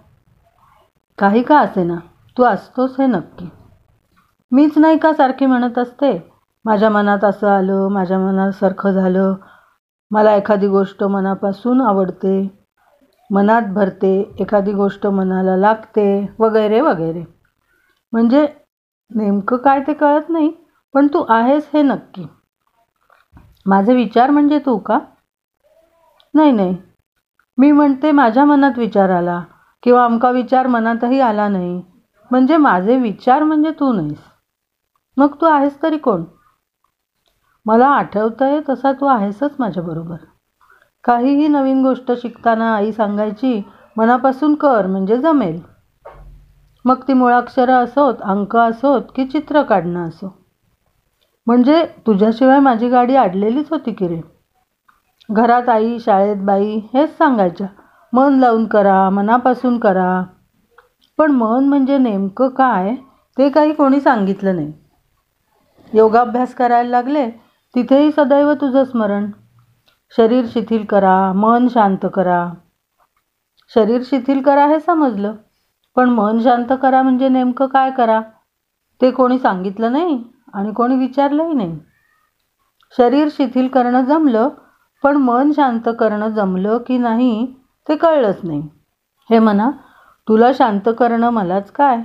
[1.17, 1.95] काही का असे ना
[2.37, 3.49] तू असतोस हे नक्की.
[4.51, 6.33] मीच नाही का सारखी म्हणत असते?
[6.65, 9.35] माझ्या मनात असं आलं माझ्या मनासारखं झालं.
[10.11, 12.59] मला एखादी गोष्ट मनापासून आवडते
[13.31, 17.23] मनात भरते एखादी गोष्ट मनाला लागते वगैरे वगैरे.
[18.13, 18.47] म्हणजे
[19.15, 20.51] नेमकं काय ते कळत नाही.
[20.93, 22.25] पण तू आहेस हे नक्की.
[23.65, 24.99] माझे विचार म्हणजे तू का?
[26.33, 26.77] नाही नाही.
[27.57, 29.43] मी म्हणते माझ्या मनात विचार आला
[29.83, 31.81] किंवा अमका विचार मनातही आला नाही.
[32.31, 34.19] म्हणजे माझे विचार म्हणजे तू नाहीस.
[35.17, 36.23] मग तू आहेस तरी कोण?
[37.65, 40.15] मला आठवतंय तसा तू आहेसच माझ्याबरोबर
[41.03, 43.63] काहीही नवीन गोष्ट शिकताना आई सांगायची
[43.97, 45.61] मनापासून कर म्हणजे जमेल.
[46.85, 50.38] मग ती मुळाक्षरं असोत अंक असोत की चित्र काढणं असो.
[51.47, 54.21] म्हणजे तुझ्याशिवाय माझी गाडी अडलेलीच होती की रे?
[55.31, 57.67] घरात आई शाळेत बाई हेच सांगायच्या.
[58.13, 60.23] मन लावून करा मनापासून करा.
[61.17, 62.95] पण मन म्हणजे नेमकं काय
[63.37, 64.73] ते काही कोणी सांगितलं नाही.
[65.93, 67.29] योगाभ्यास करायला लागले
[67.75, 69.31] तिथेही सदैव तुझं स्मरण.
[70.17, 72.49] शरीर शिथिल करा मन शांत करा.
[73.75, 75.33] शरीर शिथिल करा हे समजलं
[75.95, 78.21] पण मन शांत करा म्हणजे नेमकं काय करा
[79.01, 80.23] ते कोणी सांगितलं नाही?
[80.53, 81.79] आणि कोणी विचारलंही नाही.
[82.97, 84.49] शरीर शिथिल करणं जमलं
[85.03, 87.55] पण मन शांत करणं जमलं की नाही
[87.89, 88.61] ते कळलंच नाही.
[89.29, 89.71] हे म्हणा
[90.27, 91.97] तुला शांत करणं मलाच काय?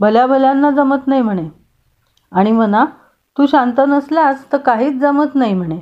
[0.00, 1.48] भल्या भल्यांना जमत नाही म्हणे.
[2.32, 2.84] आणि म्हणा
[3.38, 5.78] तू शांत नसल्यास तर काहीच जमत नाही म्हणे.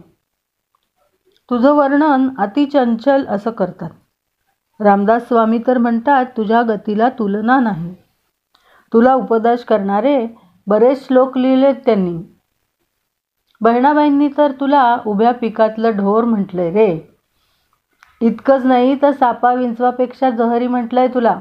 [1.50, 3.90] तुझं वर्णन अतिचंचल असं करतात.
[4.80, 7.94] रामदास स्वामी तर म्हणतात तुझ्या गतीला तुलना नाही.
[8.92, 10.26] तुला उपदेश करणारे
[10.66, 12.18] बरेच श्लोक लिहिलेत त्यांनी.
[13.60, 17.16] बहिणाबाईंनी तर तुला उभ्या पिकातलं ढोर म्हटलंय रे.
[18.20, 21.40] इतकंच नाही तर सापा विंचवापेक्षा जहरी म्हटलंय तुला.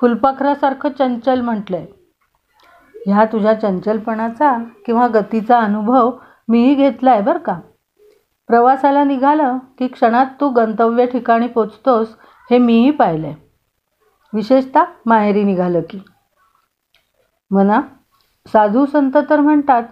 [0.00, 1.86] फुलपाखरासारखं चंचल म्हटलंय.
[3.06, 6.10] ह्या तुझ्या चंचलपणाचा किंवा गतीचा अनुभव
[6.48, 7.60] मीही घेतलाय बरं का?
[8.48, 12.16] प्रवासाला निघालं की क्षणात तू गंतव्य ठिकाणी पोचतोस
[12.50, 13.34] हे मीही पाहिलंय.
[14.32, 15.98] विशेषतः माहेरी निघालं की.
[17.52, 17.80] म्हणा
[18.52, 19.82] साधू संत तर म्हणतात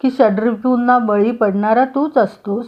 [0.00, 2.66] की षड्रिपूंना बळी पडणारा तूच असतोस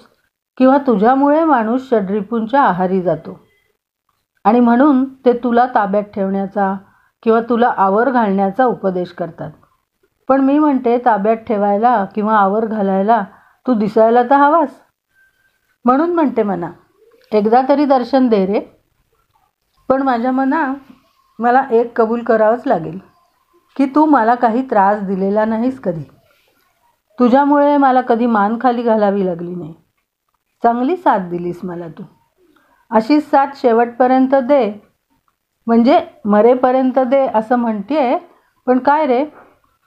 [0.59, 3.41] किंवा तुझ्यामुळे माणूस षड्रिपूंच्या आहारी जातो.
[4.45, 6.77] आणि म्हणून ते तुला ताब्यात ठेवण्याचा
[7.23, 9.51] किंवा तुला आवर घालण्याचा उपदेश करतात.
[10.29, 13.25] पण मी म्हणते ताब्यात ठेवायला किंवा आवर घालायला
[13.67, 14.69] तू दिसायला तर हवास.
[15.85, 16.71] म्हणून म्हणते मना
[17.33, 18.61] एकदा तरी दर्शन दे रे.
[19.89, 20.75] पण माझ्या मना
[21.39, 22.99] मला एक कबूल करावंच लागेल.
[23.79, 26.03] की तू मला काही त्रास दिलेला नाहीस कधी.
[27.19, 29.75] तुझ्यामुळे मला कधी मान खाली घालावी लागली नाही.
[30.63, 32.03] चांगली साथ दिलीस मला तू.
[32.91, 34.73] अशीच साथ शेवटपर्यंत दे.
[35.67, 38.17] म्हणजे मरेपर्यंत दे असं म्हणते
[38.67, 39.25] पण काय रे?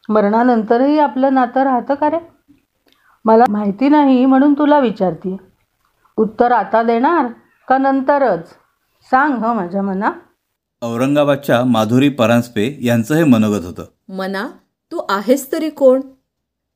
[0.10, 2.18] मरणानंतरही आपलं नातं राहतं का रे?
[3.26, 5.38] मला माहिती नाही म्हणून तुला विचारते
[6.18, 7.28] उत्तर आता देणार
[7.68, 8.54] का नंतरच?
[9.10, 10.12] सांग हं माझ्या मना
[10.82, 13.86] औरंगाबादच्या माधुरी परांजपे यांचं हे मनोगत होतं.
[14.10, 14.48] मना
[14.92, 16.02] तू आहेस तरी कोण?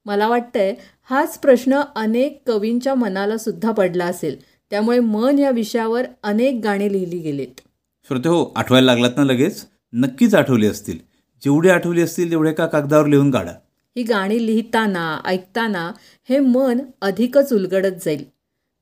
[0.05, 0.73] मला वाटतंय
[1.09, 4.35] हाच प्रश्न अनेक कवींच्या मनाला सुद्धा पडला असेल.
[4.69, 7.61] त्यामुळे मन या विषयावर अनेक गाणी लिहिली गेलीत.
[8.07, 9.65] श्रोते हो आठवायला लागलात ना लगेच?
[9.93, 10.97] नक्कीच आठवली असतील.
[11.43, 13.51] जेवढी आठवली असतील तेवढे का कागदावर लिहून काढा.
[13.97, 15.91] ही गाणी लिहिताना ऐकताना
[16.29, 18.23] हे मन अधिकच उलगडत जाईल.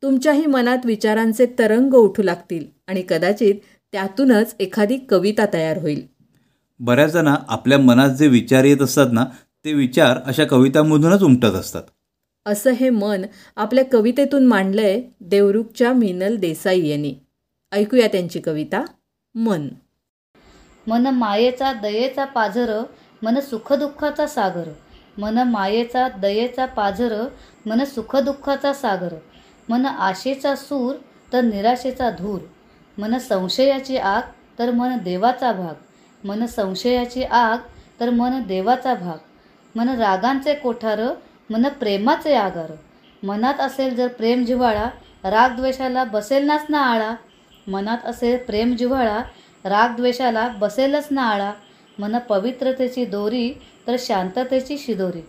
[0.03, 3.55] तुमच्याही मनात विचारांचे तरंग उठू लागतील आणि कदाचित
[3.93, 6.07] त्यातूनच एखादी कविता तयार होईल.
[6.79, 9.25] बऱ्याच जणा आपल्या मनात जे विचार येत असतात ना
[9.65, 11.83] ते विचार अशा कवितांमधूनच उमटत असतात.
[12.45, 13.25] असं हे मन
[13.55, 17.15] आपल्या कवितेतून मांडलंय देवरुखच्या मिनल देसाई यांनी.
[17.71, 18.85] ऐकूया त्यांची कविता
[19.35, 19.67] मन.
[20.87, 22.83] मन मायेचा दयेचा पाझर
[23.21, 24.69] मन सुखदुःखाचा सागर.
[25.17, 27.27] मन मायेचा दयेचा पाझर
[27.65, 29.15] मन सुखदुःखाचा सागर.
[29.69, 30.95] मन आशेचा सूर
[31.33, 32.39] तर निराशेचा धूर.
[32.97, 34.21] मन संशयाची आग
[34.59, 35.73] तर मन देवाचा भाग.
[36.27, 37.57] मन संशयाची आग
[37.99, 39.17] तर मन देवाचा भाग.
[39.75, 40.99] मन रागांचे कोठार
[41.49, 42.71] मन प्रेमाचे आगार.
[43.23, 44.85] मनात असेल जर प्रेम जिव्हाळा
[45.23, 47.15] राग द्वेषाला बसेल नाच ना आळा.
[47.67, 49.21] मनात असेल प्रेम जिव्हाळा
[49.65, 51.53] राग द्वेषाला बसेलच ना आळा.
[51.99, 53.53] मन पवित्रतेची दोरी
[53.87, 55.25] तर शांततेची शिदोरी.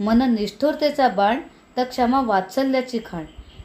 [0.00, 1.40] मन निष्ठुरतेचा बाण
[1.76, 3.24] तर क्षमा वात्सल्याची खाण.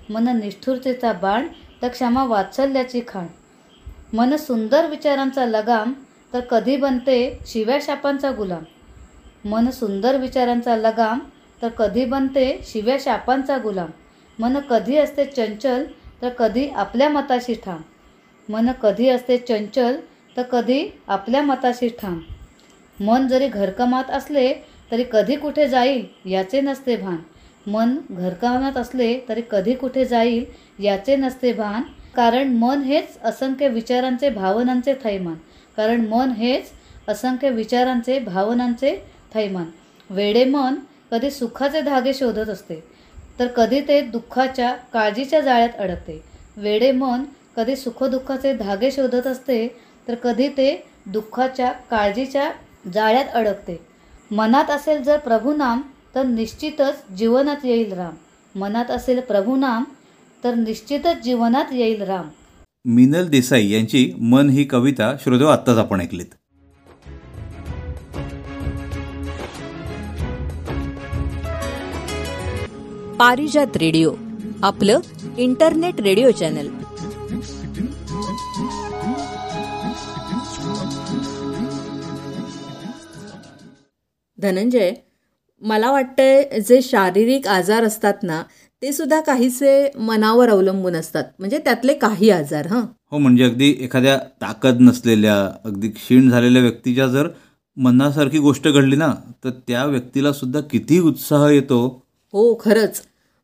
[0.10, 1.48] मन निष्ठुरतेचा बाण
[1.82, 3.28] तर क्षमा वात्सल्याची खाण.
[4.14, 5.94] मन सुंदर विचारांचा लगाम
[6.34, 8.64] तर कधी बनते शिव्या शापांचा गुलाम.
[9.50, 11.20] मन सुंदर विचारांचा लगाम
[11.62, 13.90] तर कधी बनते शिव्या शापांचा गुलाम.
[14.40, 15.86] मन कधी असते चंचल
[16.22, 17.82] तर कधी आपल्या मताशी ठाम.
[18.50, 20.00] मन कधी असते चंचल
[20.38, 22.20] तर कधी आपल्या मताशी ठाम.
[23.00, 24.54] मन जरी घरकमात असले
[24.92, 27.18] तरी कधी कुठे जाईल याचे नसते भान.
[27.68, 30.46] मन घरकामात असले तरी कधी कुठे जाईल
[30.84, 31.82] याचे नसते भान.
[32.16, 35.36] कारण मन हेच असंख्य विचारांचे भावनांचे थैमान.
[35.78, 36.72] कारण मन हेच
[37.08, 38.96] असंख्य विचारांचे भावनांचे
[39.34, 39.66] थैमान.
[40.10, 40.76] वेडे मन
[41.12, 42.84] कधी सुखाचे धागे शोधत असते
[43.40, 46.22] तर कधी ते दुःखाच्या काळजीच्या जाळ्यात अडकते.
[46.58, 47.24] वेडे मन
[47.56, 49.68] कधी सुखदुःखाचे धागे शोधत असते
[50.08, 52.52] तर कधी ते दुःखाच्या काळजीच्या
[52.94, 53.80] जाळ्यात अडकते.
[54.32, 55.82] मनात असेल जर प्रभुनाम
[56.16, 58.14] तर निश्चितच जीवनात येईल राम.
[58.60, 59.84] मनात असेल प्रभुनाम
[60.44, 62.30] तर निश्चितच जीवनात येईल राम.
[62.86, 66.26] मिनल देसाई यांची मन ही कविता श्रोतो आत्ताच आपण ऐकलीत.
[73.20, 74.14] पारिजात रेडिओ
[74.64, 75.00] आपलं
[75.38, 76.68] इंटरनेट रेडिओ चॅनल.
[84.38, 84.94] धनंजय
[85.62, 88.44] मला वाटतंय जे शारीरिक आजार असतात ना
[88.82, 91.24] ते सुद्धा काहीसे मनावर अवलंबून असतात.
[91.40, 92.86] म्हणजे त्यातले काही आजार हं.
[93.12, 95.36] हो म्हणजे अगदी एखाद्या ताकद नसलेल्या
[95.66, 97.28] अगदी क्षीण झालेल्या व्यक्तीच्या जर
[97.78, 102.04] मनासारखी गोष्ट घडली ना तर त्या व्यक्तीला सुद्धा किती उत्साह येतो.
[102.34, 103.02] हो खरंच.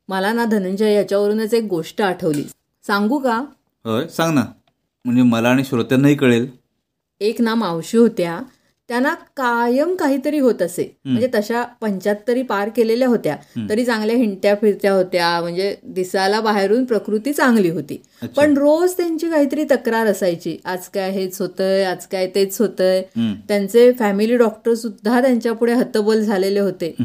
[0.09, 2.43] मला ना धनंजय याच्यावरूनच एक गोष्ट आठवली.
[2.87, 3.37] सांगू का?
[3.85, 4.43] होय सांग ना.
[5.05, 6.47] म्हणजे मला आणि श्रोत्यांनाही कळेल.
[7.21, 8.41] एक ना मावशी होत्या.
[8.89, 10.97] त्यांना कायम काहीतरी होत असे.
[11.05, 13.35] म्हणजे तशा पंच्याहत्तरी पार केलेल्या होत्या.
[13.69, 15.41] तरी चांगल्या हिंट्या फिरत्या होत्या.
[15.41, 18.01] म्हणजे दिसायला बाहेरून प्रकृती चांगली होती.
[18.37, 20.57] पण रोज त्यांची काहीतरी तक्रार असायची.
[20.65, 23.01] आज काय हेच होतंय आज काय तेच होतंय.
[23.47, 26.95] त्यांचे फॅमिली डॉक्टर सुद्धा त्यांच्या पुढे हतबल झालेले होते.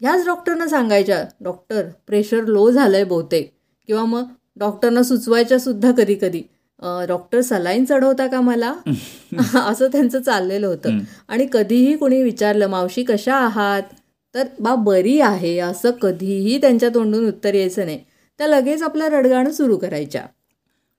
[0.00, 3.52] ह्याच डॉक्टरना सांगायच्या डॉक्टर प्रेशर लो झालंय बहुतेक.
[3.86, 4.24] किंवा मग
[4.56, 8.74] डॉक्टरना सुचवायच्या सुद्धा कधी कधी "अं, डॉक्टर सलाईन चढवता का मला?
[9.70, 10.88] असं त्यांचं चाललेलं होतं.
[11.28, 13.82] आणि कधीही कोणी विचारलं मावशी कशा आहात?
[14.34, 15.58] तर बा बरी आहे.
[15.58, 18.00] असं कधीही त्यांच्या तोंडून उत्तर यायचं नाही.
[18.38, 20.22] त्या लगेच आपलं रडगाणं सुरू करायच्या.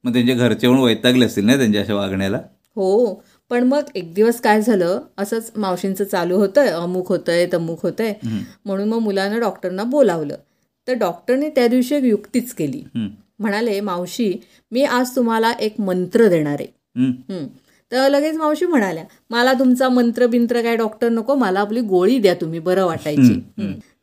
[0.03, 2.38] मग त्यांच्या घरचे पण वैतागले असतील ना त्यांच्या अशा वागण्याला?
[2.75, 3.23] हो.
[3.49, 5.01] पण मग एक दिवस काय झालं?
[5.17, 6.67] असंच मावशींचं चालू होतंय.
[6.67, 8.13] अमुक होतंय तमुक होतंय.
[8.65, 10.36] म्हणून मग मुलानं डॉक्टरना बोलावलं.
[10.88, 12.84] तर डॉक्टरने त्या दिवशी एक युक्तीच केली.
[13.39, 14.33] म्हणाले मावशी
[14.71, 17.45] मी आज तुम्हाला एक मंत्र देणार आहे.
[17.91, 22.33] तर लगेच मावशी म्हणाल्या मला तुमचा मंत्र बिंत्र काय डॉक्टर नको मला आपली गोळी द्या
[22.33, 23.39] तुम्ही बरं वाटायची.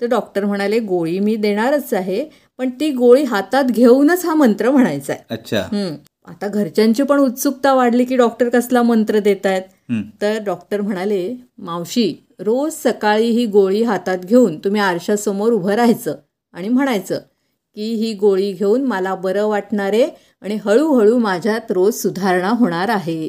[0.00, 2.24] तर डॉक्टर म्हणाले गोळी मी देणारच आहे
[2.58, 5.94] पण ती गोळी हातात घेऊनच हा मंत्र म्हणायचा आहे अच्छा हं.
[6.28, 9.62] आता घरच्यांची पण उत्सुकता वाढली की डॉक्टर कसला मंत्र देत आहेत.
[10.22, 16.14] तर डॉक्टर म्हणाले मावशी रोज सकाळी ही गोळी हातात घेऊन तुम्ही आरशासमोर उभं राहायचं
[16.54, 17.18] आणि म्हणायचं
[17.76, 20.06] की ही गोळी घेऊन मला बरं वाटणार आहे
[20.42, 23.28] आणि हळूहळू माझ्यात रोज सुधारणा होणार आहे.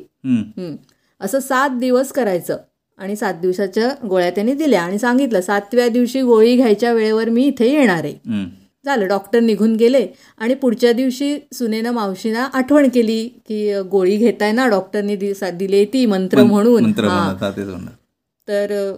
[1.21, 2.57] असं सात दिवस करायचं
[2.99, 7.71] आणि सात दिवसाच्या गोळ्या त्यांनी दिल्या आणि सांगितलं सातव्या दिवशी गोळी घ्यायच्या वेळेवर मी इथे
[7.71, 8.45] येणार आहे.
[8.85, 10.05] झालं डॉक्टर निघून गेले
[10.37, 16.43] आणि पुढच्या दिवशी सुनेनं मावशीना आठवण केली की गोळी घेताय ना डॉक्टरनी दिली ती मंत्र
[16.43, 16.83] म्हणून.
[18.47, 18.93] तर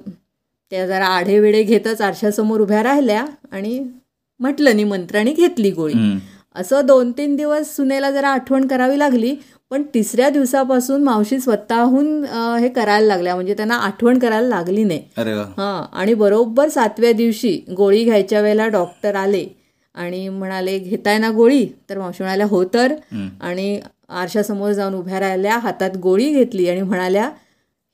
[0.71, 3.79] त्या जरा आढेवेडे घेतच आरशासमोर उभ्या राहिल्या आणि
[4.39, 5.93] म्हटलं नि मंत्र आणि घेतली गोळी.
[6.55, 9.35] असं दोन तीन दिवस सुनेला जरा आठवण करावी लागली
[9.71, 12.23] पण तिसऱ्या दिवसापासून मावशी स्वतःहून
[12.59, 15.01] हे करायला लागल्या म्हणजे त्यांना आठवण करायला लागली नाही.
[15.57, 19.45] हां आणि बरोबर सातव्या दिवशी गोळी घ्यायच्या वेळेला डॉक्टर आले
[19.95, 21.65] आणि म्हणाले घेताय ना गोळी?
[21.89, 22.93] तर मावशी म्हणाल्या हो तर.
[23.41, 23.79] आणि
[24.09, 27.29] आरशासमोर जाऊन उभ्या राहिल्या हातात गोळी घेतली आणि म्हणाल्या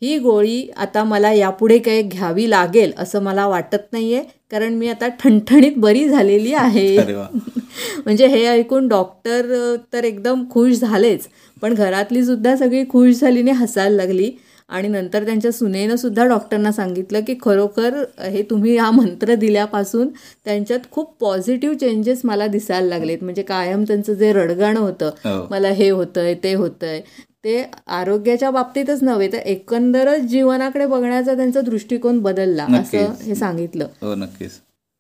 [0.02, 4.24] ही गोळी आता मला यापुढे काही घ्यावी लागेल असं मला वाटत नाहीये.
[4.54, 6.98] कारण मी आता ठणठणीत बरी झालेली आहे.
[8.06, 11.28] म्हणजे हे ऐकून डॉक्टर तर एकदम खुश झालेच.
[11.62, 14.32] पण घरातली सुद्धा सगळी खुश झालीने हसायला लागली.
[14.70, 20.08] आणि नंतर त्यांच्या सुनेनं सुद्धा डॉक्टरना सांगितलं की खरोखर हे तुम्ही हा मंत्र दिल्यापासून
[20.46, 23.18] त्यांच्यात खूप पॉझिटिव्ह चेंजेस मला दिसायला लागलेत.
[23.22, 25.48] म्हणजे कायम त्यांचं जे रडगाणं होतं हो.
[25.52, 27.02] मला हे होतंय ते होतंय.
[27.44, 33.14] ते आरोग्याच्या बाबतीतच नव्हे तर एकंदरच जीवनाकडे बघण्याचा त्यांचा दृष्टिकोन बदलला असं.
[33.24, 33.88] हे सांगितलं.
[34.02, 34.52] हो नक्कीच.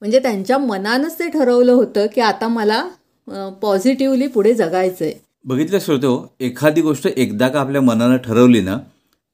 [0.01, 2.83] म्हणजे त्यांच्या मनानंच ते ठरवलं होतं की आता मला
[3.61, 5.11] पॉझिटिव्हली पुढे जगायचंय.
[5.45, 8.77] बघितलं श्रोते हो एखादी गोष्ट एकदा का आपल्या मनानं ठरवली ना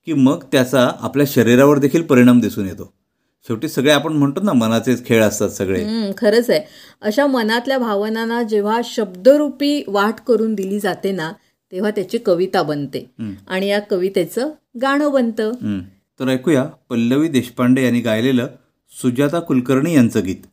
[0.08, 2.92] की मग त्याचा आपल्या शरीरावर देखील परिणाम दिसून येतो.
[3.48, 6.12] शेवटी सगळे आपण म्हणतो ना मनाचेच खेळ असतात सगळे.
[6.18, 6.62] खरंच आहे.
[7.02, 11.32] अशा मनातल्या भावनांना जेव्हा शब्दरूपी वाट करून दिली जाते ना
[11.72, 13.12] तेव्हा त्याची कविता बनते.
[13.48, 14.50] आणि या कवितेचं
[14.82, 15.52] गाणं बनतं.
[16.20, 18.48] तर ऐकूया पल्लवी देशपांडे यांनी गायलेलं
[19.02, 20.48] सुजाता कुलकर्णी यांचं गीत.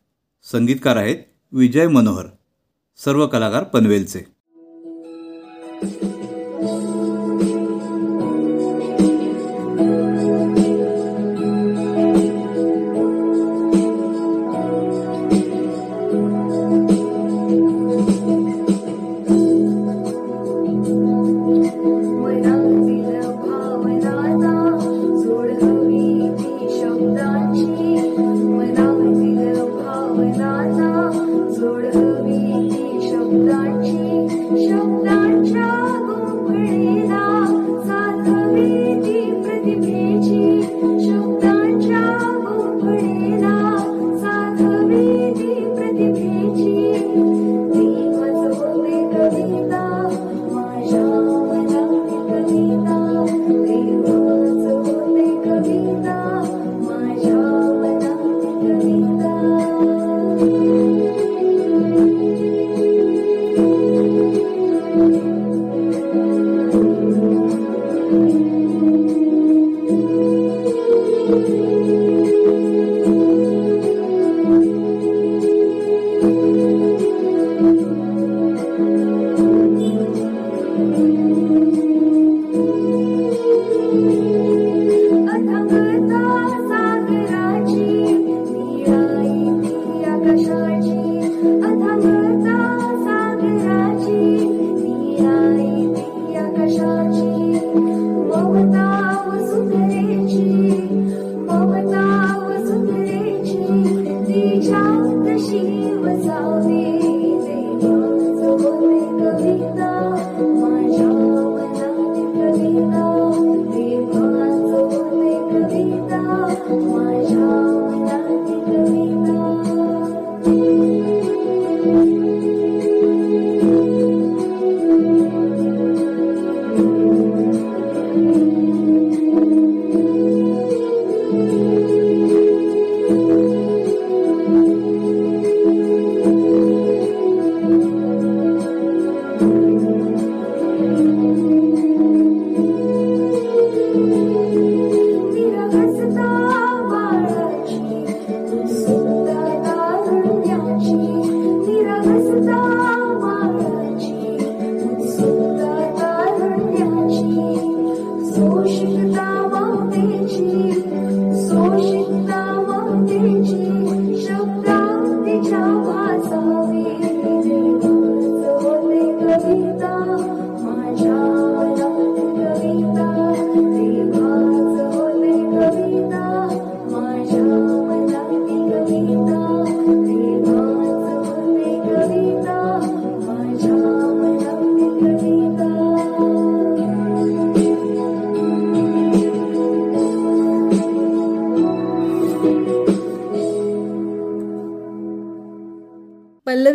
[0.52, 1.16] संगीतकार आहेत
[1.52, 2.24] विजय मनोहर.
[2.96, 4.35] सर्व कलाकार पनवेलचे.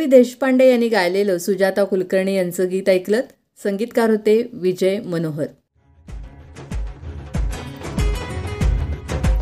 [0.01, 3.21] पल्लवी देशपांडे यांनी गायलेलं सुजाता कुलकर्णी यांचं गीत ऐकलं
[3.63, 5.45] संगीतकार होते विजय मनोहर.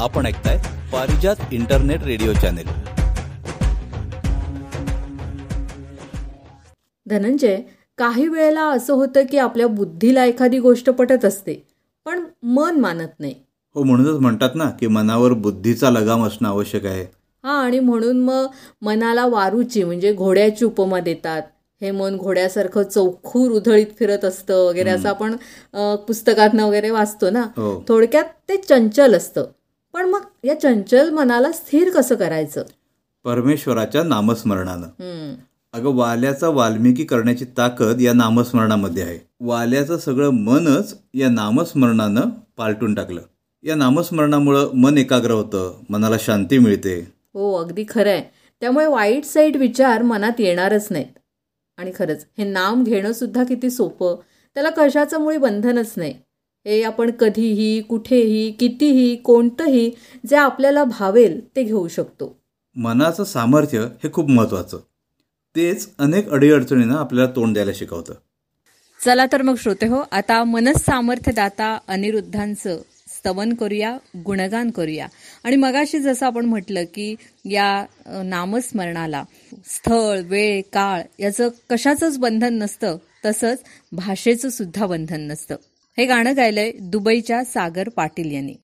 [0.01, 0.57] आपण ऐकताय
[0.93, 2.68] Parijat internet radio channel.
[7.05, 7.60] Dhananjay
[7.97, 11.53] काही वेळेला असं होतं की आपल्या बुद्धीला एखादी गोष्ट पटत असते
[12.05, 13.34] पण मन मानत नाही.
[13.76, 17.05] हो म्हणूनच म्हणतात ना की मनावर बुद्धीचा लगाम असणं आवश्यक आहे.
[17.44, 18.46] हा आणि म्हणून मग
[18.82, 21.42] मनाला वारूची म्हणजे घोड्याची उपमा देतात.
[21.82, 25.36] हे मन घोड्यासारखं चौखूर उधळीत फिरत असतं वगैरे असं आपण
[26.08, 27.42] पुस्तकातनं वगैरे वाचतो ना?
[27.42, 27.84] हो.
[27.88, 29.46] थोडक्यात ते चंचल असतं.
[29.94, 32.64] पण मग या चंचल मनाला स्थिर कसं करायचं?
[33.24, 35.36] परमेश्वराच्या नामस्मरणानं.
[35.74, 39.18] अगं वाल्याचा वाल्मिकी करण्याची ताकद या नामस्मरणामध्ये आहे.
[39.40, 42.22] वाल्याचं सगळं मनच या नामस्मरणानं
[42.58, 43.22] पालटून टाकलं.
[43.64, 47.19] या नामस्मरणामुळं मन एकाग्र होतं मनाला शांती मिळते.
[47.34, 48.24] हो अगदी खरं आहे.
[48.62, 51.20] त्यामुळे वाईट साईड विचार मनात येणारच नाहीत.
[51.78, 54.16] आणि खरंच हे नाम घेणं सुद्धा किती सोपं.
[54.54, 56.14] त्याला कशाचं मुळी बंधनच नाही.
[56.66, 59.92] हे आपण कधीही कुठेही कितीही कोणतंही
[60.30, 62.40] जे आपल्याला भावेल ते घेऊ शकतो.
[62.76, 64.78] मनाचं सामर्थ्य हे खूप महत्वाचं
[65.56, 68.14] तेच अनेक अडीअडचणींना आपल्याला तोंड द्यायला शिकवतं.
[69.06, 75.08] चला तर मग श्रोते हो आता मनस सामर्थ्यदाता अनिरुद्धांचं स्तवन करूया गुणगान करूया.
[75.44, 77.16] आणि मगाशी जसं आपण म्हटलं की
[77.46, 79.24] या नामस्मरणाला
[79.66, 85.56] स्थळ वेळ काळ याचं कशाचंच बंधन नसतं तसंच भाषेचं सुद्धा बंधन नसतं.
[85.98, 88.56] हे गाणं गायलंय दुबईच्या सागर पाटील यांनी.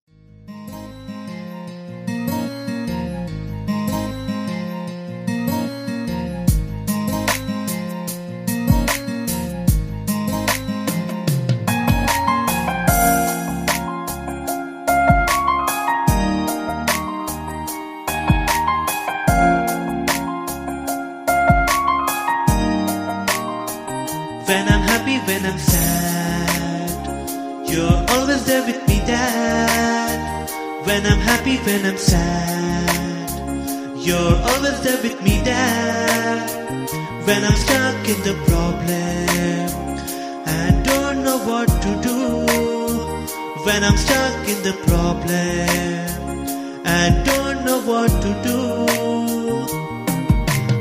[45.21, 48.59] Problem and don't know what to do.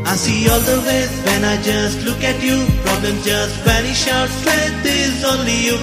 [0.07, 2.57] I see all the ways when I just look at you.
[2.85, 4.29] Problems just vanish out.
[4.29, 5.79] Strength is only you.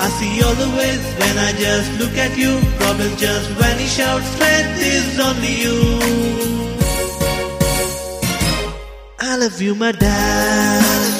[0.00, 2.60] I see all the ways when I just look at you.
[2.78, 4.22] Problems just vanish out.
[4.22, 5.78] Strength is only you.
[9.20, 11.18] I love you my dad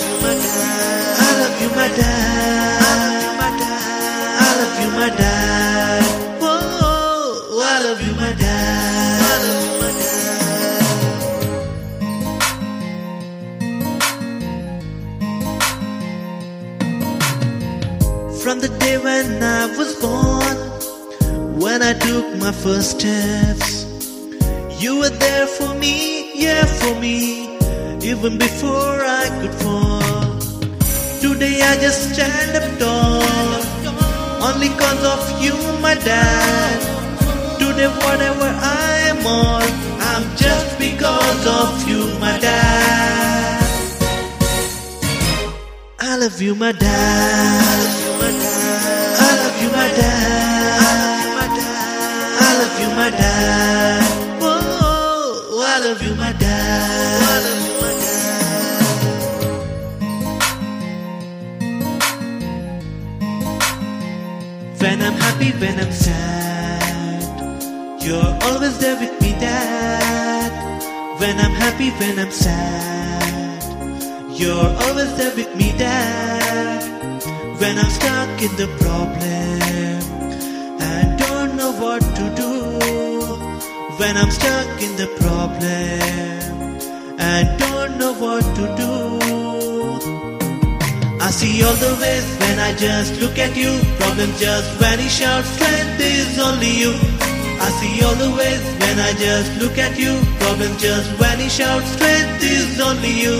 [1.20, 2.82] I love you, my dad.
[2.82, 3.98] I love you, my dad.
[4.40, 6.07] I love you, my dad.
[7.98, 9.22] Love you, my dad.
[9.24, 10.82] I love you, my dad.
[18.40, 20.56] From the day when I was born,
[21.58, 23.84] when I took my first steps,
[24.80, 27.56] you were there for me, yeah, for me,
[28.00, 30.38] even before I could fall.
[31.20, 33.24] Today I just stand up tall,
[34.48, 36.97] only cause of you, my dad.
[37.78, 39.62] Today, whatever I am on,
[40.10, 43.62] I'm just because of you, my dad.
[46.00, 46.88] I love you, my dad.
[49.22, 50.80] I love you, my dad.
[50.80, 51.62] I love you, my dad.
[52.40, 54.02] I love you, my dad.
[55.62, 57.28] I love you, my dad.
[64.80, 66.47] When I'm happy, when I'm sad,
[68.00, 70.52] you're always there with me, Dad.
[71.20, 73.62] When I'm happy, when I'm sad,
[74.38, 76.82] you're always there with me, Dad.
[77.60, 80.02] When I'm stuck in the problem
[80.80, 82.52] and don't know what to do.
[84.00, 86.78] When I'm stuck in the problem
[87.18, 88.94] and don't know what to do.
[91.20, 93.80] I see all the ways when I just look at you.
[93.98, 95.44] Problems just vanish out.
[95.44, 97.17] Strength is only you.
[97.60, 100.12] I see all the ways when I just look at you.
[100.40, 101.82] Problems just vanish out.
[101.94, 103.38] Strength is only you.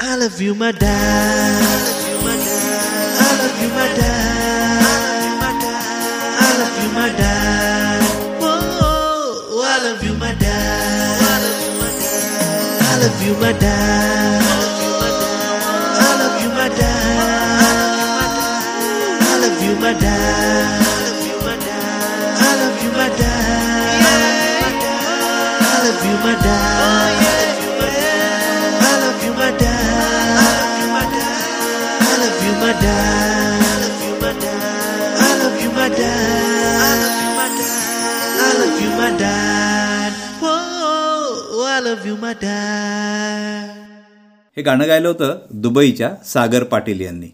[0.00, 1.62] I love you, my dad.
[3.20, 4.82] I love you, my dad.
[6.40, 8.00] I love you, my dad.
[8.40, 11.20] Oh, I love you, my dad.
[11.20, 12.82] I love you, my dad.
[12.82, 14.57] I love you, my dad.
[44.56, 47.28] हे गाणं गायलं होतं दुबईच्या सागर पाटील यांनी.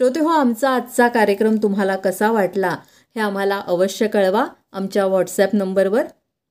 [0.00, 2.68] श्रोते हो आमचा आजचा कार्यक्रम तुम्हाला कसा वाटला
[3.16, 4.44] हे आम्हाला अवश्य कळवा.
[4.72, 6.04] आमच्या व्हॉट्सॲप नंबरवर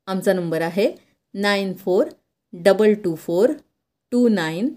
[0.08, 0.88] आमचा नंबर आहे
[1.34, 2.06] nine four
[2.54, 3.52] double two four
[4.12, 4.68] two nine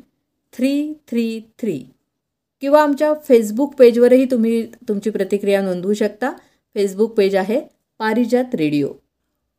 [0.52, 0.72] three
[1.08, 1.76] three three.
[2.62, 6.30] किंवा आमच्या फेसबुक पेजवरही तुम्ही तुमची प्रतिक्रिया नोंदवू शकता.
[6.76, 7.60] फेसबुक पेज आहे
[8.00, 8.88] पारिजात रेडिओ.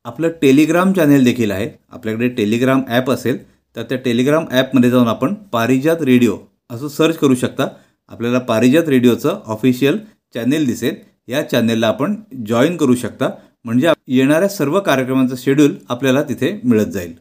[0.06, 1.70] आपलं टेलिग्राम चॅनेल देखील आहे.
[1.92, 3.44] आपल्याकडे टेलिग्राम ॲप असेल
[3.76, 6.38] तर त्या टेलिग्राम ॲपमध्ये जाऊन आपण पारिजात रेडिओ
[6.72, 7.68] असं सर्च करू शकता.
[8.14, 9.98] आपल्याला पारिजात रेडिओचं ऑफिशियल
[10.34, 10.96] चॅनेल दिसेल.
[11.28, 13.30] या चॅनेलला आपण जॉईन करू शकता.
[13.66, 17.14] म्हणजे येणाऱ्या सर्व कार्यक्रमांचं शेड्यूल आपल्याला तिथे मिळत जाईल.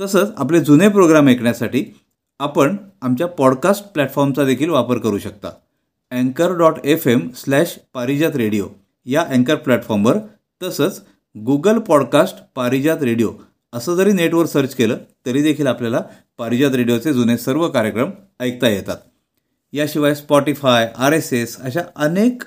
[0.00, 1.84] तसंच आपले जुने प्रोग्राम ऐकण्यासाठी
[2.40, 5.48] आपण आमच्या पॉडकास्ट प्लॅटफॉर्मचा देखील वापर करू शकता.
[6.10, 8.66] अँकर dot F M slash Parijat radio
[9.06, 10.18] या अँकर प्लॅटफॉर्मवर
[10.62, 11.02] तसंच
[11.36, 13.30] गुगल पॉडकास्ट पारिजात रेडिओ
[13.72, 16.00] असं जरी नेटवर सर्च केलं तरी देखील आपल्याला
[16.38, 18.10] पारिजात रेडिओचे जुने सर्व कार्यक्रम
[18.40, 18.96] ऐकता येतात.
[19.72, 22.42] याशिवाय स्पॉटीफाय आर एस एस अशा अनेक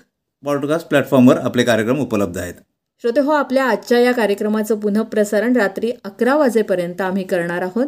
[0.45, 2.53] पॉडकास्ट प्लॅटफॉर्मवर आपले कार्यक्रम उपलब्ध आहेत.
[3.01, 7.85] श्रोते हो आपल्या आजच्या या कार्यक्रमाचं पुनः प्रसारण रात्री अकरा वाजेपर्यंत आम्ही करणार आहोत.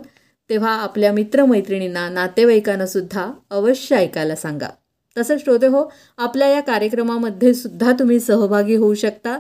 [0.50, 4.70] तेव्हा आपल्या मित्रमैत्रिणींना नातेवाईकांना सुद्धा अवश्य ऐकायला सांगा.
[5.18, 9.40] तसंच श्रोते हो आपल्या या कार्यक्रमामध्ये सुद्धा तुम्ही सहभागी होऊ शकता.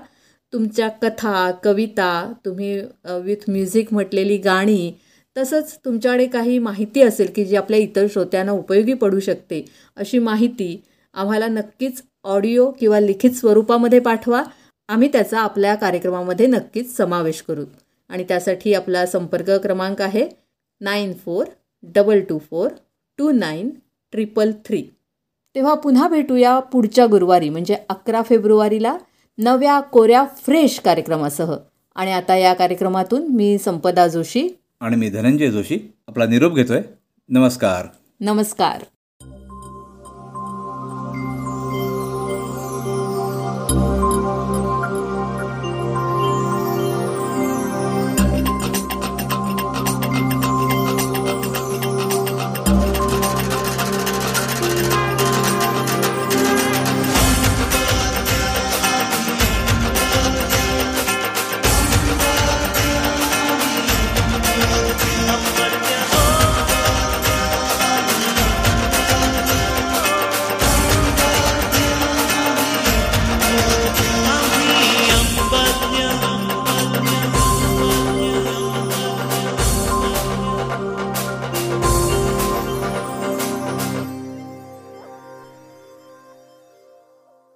[0.53, 4.93] तुमच्या कथा कविता तुम्ही विथ म्युझिक म्हटलेली गाणी
[5.37, 9.65] तसंच तुमच्याकडे काही माहिती असेल की जी आपल्या इतर श्रोत्यांना उपयोगी पडू शकते
[9.95, 10.83] अशी माहिती
[11.13, 14.43] आम्हाला नक्कीच ऑडिओ किंवा लिखित स्वरूपामध्ये पाठवा.
[14.87, 17.65] आम्ही त्याचा आपल्या कार्यक्रमामध्ये नक्कीच समावेश करू.
[18.09, 20.27] आणि त्यासाठी आपला संपर्क क्रमांक आहे
[20.81, 21.45] nine four
[21.83, 22.71] double two four
[23.17, 23.69] two nine
[24.11, 24.83] triple three.
[25.55, 28.97] तेव्हा पुन्हा भेटूया पुढच्या गुरुवारी म्हणजे अकरा फेब्रुवारीला
[29.37, 31.55] नव्या कोऱ्या फ्रेश कार्यक्रमासह.
[31.95, 36.81] आणि आता या कार्यक्रमातून मी संपदा जोशी आणि मी धनंजय जोशी आपला निरोप घेतोय.
[37.29, 37.87] नमस्कार.
[38.19, 38.83] नमस्कार.